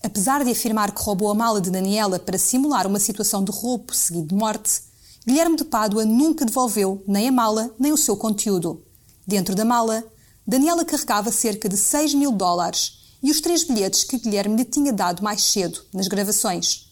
Apesar 0.02 0.44
de 0.44 0.50
afirmar 0.50 0.92
que 0.92 1.02
roubou 1.02 1.30
a 1.30 1.34
mala 1.34 1.60
de 1.60 1.70
Daniela 1.70 2.18
para 2.18 2.36
simular 2.36 2.86
uma 2.86 3.00
situação 3.00 3.42
de 3.42 3.50
roubo 3.50 3.94
seguido 3.94 4.28
de 4.28 4.34
morte, 4.34 4.82
Guilherme 5.26 5.56
de 5.56 5.64
Pádua 5.64 6.04
nunca 6.04 6.44
devolveu 6.44 7.02
nem 7.08 7.28
a 7.28 7.32
mala 7.32 7.74
nem 7.78 7.92
o 7.92 7.96
seu 7.96 8.16
conteúdo. 8.16 8.84
Dentro 9.26 9.54
da 9.54 9.64
mala, 9.64 10.04
Daniela 10.46 10.84
carregava 10.84 11.32
cerca 11.32 11.68
de 11.68 11.76
6 11.78 12.12
mil 12.12 12.30
dólares 12.30 13.16
e 13.22 13.30
os 13.30 13.40
três 13.40 13.64
bilhetes 13.64 14.04
que 14.04 14.18
Guilherme 14.18 14.56
lhe 14.56 14.64
tinha 14.66 14.92
dado 14.92 15.22
mais 15.22 15.42
cedo, 15.42 15.82
nas 15.94 16.06
gravações. 16.06 16.90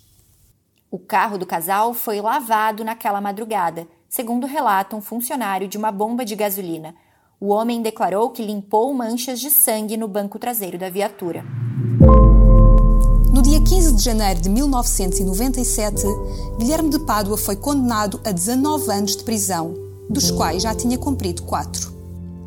O 0.90 0.98
carro 0.98 1.36
do 1.36 1.44
casal 1.44 1.92
foi 1.92 2.22
lavado 2.22 2.82
naquela 2.82 3.20
madrugada, 3.20 3.86
segundo 4.08 4.46
relata 4.46 4.96
um 4.96 5.02
funcionário 5.02 5.68
de 5.68 5.76
uma 5.76 5.92
bomba 5.92 6.24
de 6.24 6.34
gasolina, 6.34 6.94
o 7.42 7.48
homem 7.48 7.82
declarou 7.82 8.30
que 8.30 8.40
limpou 8.40 8.94
manchas 8.94 9.40
de 9.40 9.50
sangue 9.50 9.96
no 9.96 10.06
banco 10.06 10.38
traseiro 10.38 10.78
da 10.78 10.88
viatura. 10.88 11.44
No 13.32 13.42
dia 13.42 13.60
15 13.60 13.96
de 13.96 14.00
janeiro 14.00 14.40
de 14.40 14.48
1997, 14.48 16.04
Guilherme 16.56 16.88
de 16.88 17.00
Pádua 17.00 17.36
foi 17.36 17.56
condenado 17.56 18.20
a 18.24 18.30
19 18.30 18.92
anos 18.92 19.16
de 19.16 19.24
prisão, 19.24 19.74
dos 20.08 20.30
quais 20.30 20.62
já 20.62 20.72
tinha 20.72 20.96
cumprido 20.96 21.42
quatro. 21.42 21.92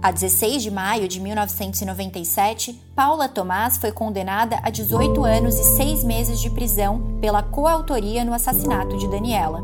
A 0.02 0.14
16 0.14 0.64
de 0.64 0.72
maio 0.72 1.10
de 1.10 1.20
1997, 1.20 2.82
Paula 2.96 3.28
Tomás 3.28 3.76
foi 3.76 3.92
condenada 3.92 4.62
a 4.64 4.70
18 4.70 5.26
anos 5.26 5.60
e 5.60 5.76
6 5.76 6.06
meses 6.06 6.40
de 6.40 6.50
prisão 6.50 7.18
pela 7.20 7.44
coautoria 7.44 8.24
no 8.24 8.34
assassinato 8.34 8.98
de 8.98 9.10
Daniela. 9.10 9.62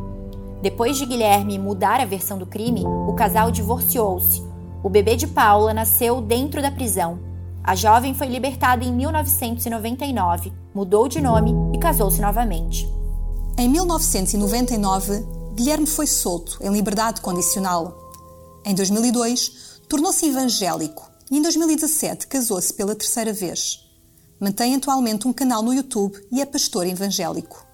Depois 0.61 0.97
de 0.97 1.05
Guilherme 1.05 1.57
mudar 1.57 2.01
a 2.01 2.05
versão 2.05 2.37
do 2.37 2.45
crime, 2.45 2.83
o 2.85 3.13
casal 3.13 3.49
divorciou-se, 3.49 4.50
o 4.83 4.89
bebê 4.89 5.15
de 5.15 5.27
Paula 5.27 5.73
nasceu 5.73 6.21
dentro 6.21 6.61
da 6.61 6.71
prisão. 6.71 7.19
A 7.63 7.75
jovem 7.75 8.13
foi 8.13 8.27
libertada 8.27 8.83
em 8.83 8.91
1999, 8.91 10.51
mudou 10.73 11.07
de 11.07 11.21
nome 11.21 11.53
e 11.75 11.79
casou-se 11.79 12.19
novamente. 12.19 12.91
Em 13.57 13.69
1999, 13.69 15.23
Guilherme 15.53 15.85
foi 15.85 16.07
solto 16.07 16.57
em 16.61 16.71
liberdade 16.71 17.21
condicional. 17.21 17.95
Em 18.65 18.73
2002, 18.73 19.81
tornou-se 19.87 20.25
evangélico 20.25 21.11
e 21.29 21.37
em 21.37 21.41
2017 21.41 22.27
casou-se 22.27 22.73
pela 22.73 22.95
terceira 22.95 23.31
vez. 23.31 23.79
Mantém 24.39 24.75
atualmente 24.75 25.27
um 25.27 25.33
canal 25.33 25.61
no 25.61 25.73
YouTube 25.73 26.19
e 26.31 26.41
é 26.41 26.45
pastor 26.45 26.87
evangélico. 26.87 27.70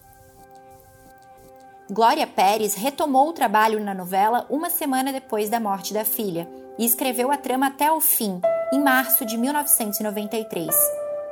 Glória 1.89 2.27
Pérez 2.27 2.73
retomou 2.73 3.29
o 3.29 3.33
trabalho 3.33 3.81
na 3.81 3.93
novela 3.93 4.45
uma 4.49 4.69
semana 4.69 5.09
depois 5.09 5.49
da 5.49 5.57
morte 5.57 5.93
da 5.93 6.03
filha 6.03 6.45
e 6.77 6.85
escreveu 6.85 7.31
a 7.31 7.37
trama 7.37 7.67
até 7.67 7.89
o 7.89 8.01
fim, 8.01 8.41
em 8.73 8.83
março 8.83 9.25
de 9.25 9.37
1993. 9.37 10.75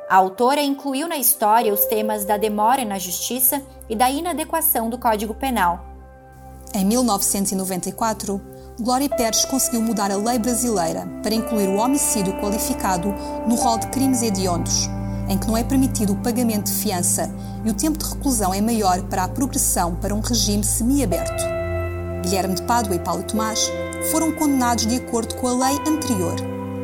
A 0.10 0.16
autora 0.16 0.62
incluiu 0.62 1.10
na 1.10 1.18
história 1.18 1.74
os 1.74 1.84
temas 1.88 2.24
da 2.24 2.38
demora 2.38 2.86
na 2.86 2.98
justiça 2.98 3.62
e 3.90 3.98
da 3.98 4.10
inadequação 4.10 4.90
do 4.90 4.98
Código 4.98 5.34
Penal. 5.34 5.86
Em 6.74 6.86
1994, 6.86 8.42
Glória 8.80 9.10
Pérez 9.10 9.44
conseguiu 9.44 9.82
mudar 9.82 10.10
a 10.10 10.16
lei 10.16 10.40
brasileira 10.40 11.06
para 11.22 11.36
incluir 11.36 11.68
o 11.68 11.78
homicídio 11.78 12.40
qualificado 12.40 13.14
no 13.46 13.56
rol 13.56 13.78
de 13.78 13.88
crimes 13.88 14.22
hediondos, 14.22 14.88
em 15.28 15.38
que 15.38 15.48
não 15.48 15.58
é 15.58 15.64
permitido 15.64 16.14
o 16.14 16.18
pagamento 16.18 16.66
de 16.66 16.74
fiança 16.74 17.34
e 17.64 17.70
o 17.70 17.74
tempo 17.74 17.98
de 17.98 18.06
reclusão 18.06 18.54
é 18.54 18.62
maior 18.62 19.02
para 19.04 19.24
a 19.24 19.28
progressão 19.28 19.96
para 19.96 20.14
um 20.14 20.20
regime 20.20 20.64
semiaberto. 20.64 21.44
Guilherme 22.24 22.56
de 22.56 22.64
Pádua 22.64 22.96
e 22.96 23.00
Paulo 23.00 23.24
Tomás 23.24 23.72
foram 24.12 24.32
condenados 24.32 24.86
de 24.86 24.96
acordo 24.96 25.36
com 25.36 25.48
a 25.48 25.68
lei 25.68 25.80
anterior 25.88 26.36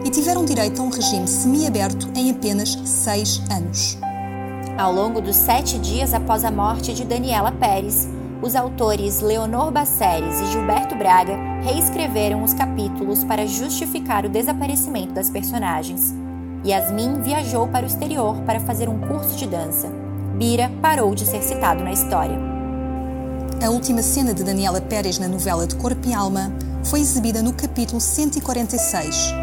e 0.03 0.09
tiveram 0.09 0.45
direito 0.45 0.81
a 0.81 0.85
um 0.85 0.89
regime 0.89 1.27
semiaberto 1.27 2.09
em 2.15 2.31
apenas 2.31 2.77
seis 2.85 3.41
anos. 3.51 3.97
Ao 4.77 4.91
longo 4.91 5.21
dos 5.21 5.35
sete 5.35 5.77
dias 5.77 6.13
após 6.13 6.43
a 6.43 6.51
morte 6.51 6.93
de 6.93 7.05
Daniela 7.05 7.51
Pérez, 7.51 8.07
os 8.41 8.55
autores 8.55 9.21
Leonor 9.21 9.71
Baceres 9.71 10.41
e 10.41 10.47
Gilberto 10.47 10.95
Braga 10.95 11.37
reescreveram 11.61 12.43
os 12.43 12.53
capítulos 12.53 13.23
para 13.23 13.45
justificar 13.45 14.25
o 14.25 14.29
desaparecimento 14.29 15.13
das 15.13 15.29
personagens. 15.29 16.20
Yasmin 16.65 17.21
viajou 17.21 17.67
para 17.67 17.85
o 17.85 17.87
exterior 17.87 18.35
para 18.45 18.59
fazer 18.59 18.87
um 18.87 18.99
curso 18.99 19.35
de 19.35 19.47
dança. 19.47 19.89
Bira 20.37 20.71
parou 20.81 21.15
de 21.15 21.25
ser 21.25 21.41
citado 21.41 21.83
na 21.83 21.91
história. 21.91 22.37
A 23.63 23.69
última 23.69 24.01
cena 24.01 24.33
de 24.33 24.43
Daniela 24.43 24.81
Pérez 24.81 25.17
na 25.17 25.27
novela 25.27 25.65
de 25.65 25.75
Corpo 25.75 26.07
e 26.07 26.13
Alma 26.13 26.51
foi 26.83 26.99
exibida 26.99 27.41
no 27.41 27.53
capítulo 27.53 27.99
146. 27.99 29.33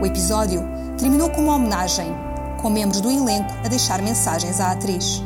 O 0.00 0.06
episódio 0.06 0.62
terminou 0.98 1.30
com 1.30 1.42
uma 1.42 1.56
homenagem, 1.56 2.06
com 2.60 2.70
membros 2.70 3.00
do 3.00 3.10
elenco 3.10 3.52
a 3.64 3.68
deixar 3.68 4.00
mensagens 4.00 4.60
à 4.60 4.72
atriz. 4.72 5.22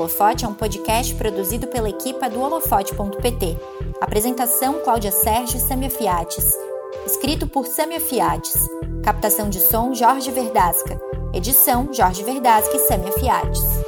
Holofote 0.00 0.46
é 0.46 0.48
um 0.48 0.54
podcast 0.54 1.14
produzido 1.14 1.66
pela 1.66 1.90
equipa 1.90 2.30
do 2.30 2.40
holofote.pt. 2.40 3.58
Apresentação 4.00 4.80
Cláudia 4.82 5.12
Sérgio 5.12 5.58
e 5.58 5.60
Samia 5.60 5.90
Fiates 5.90 6.70
escrito 7.06 7.46
por 7.46 7.66
Samia 7.66 8.00
Fiates. 8.00 8.68
Captação 9.02 9.48
de 9.48 9.60
som 9.60 9.94
Jorge 9.94 10.30
Verdasca. 10.30 11.00
Edição 11.32 11.92
Jorge 11.92 12.22
Verdasca 12.22 12.76
e 12.76 12.80
Samia 12.80 13.12
Fiates. 13.12 13.79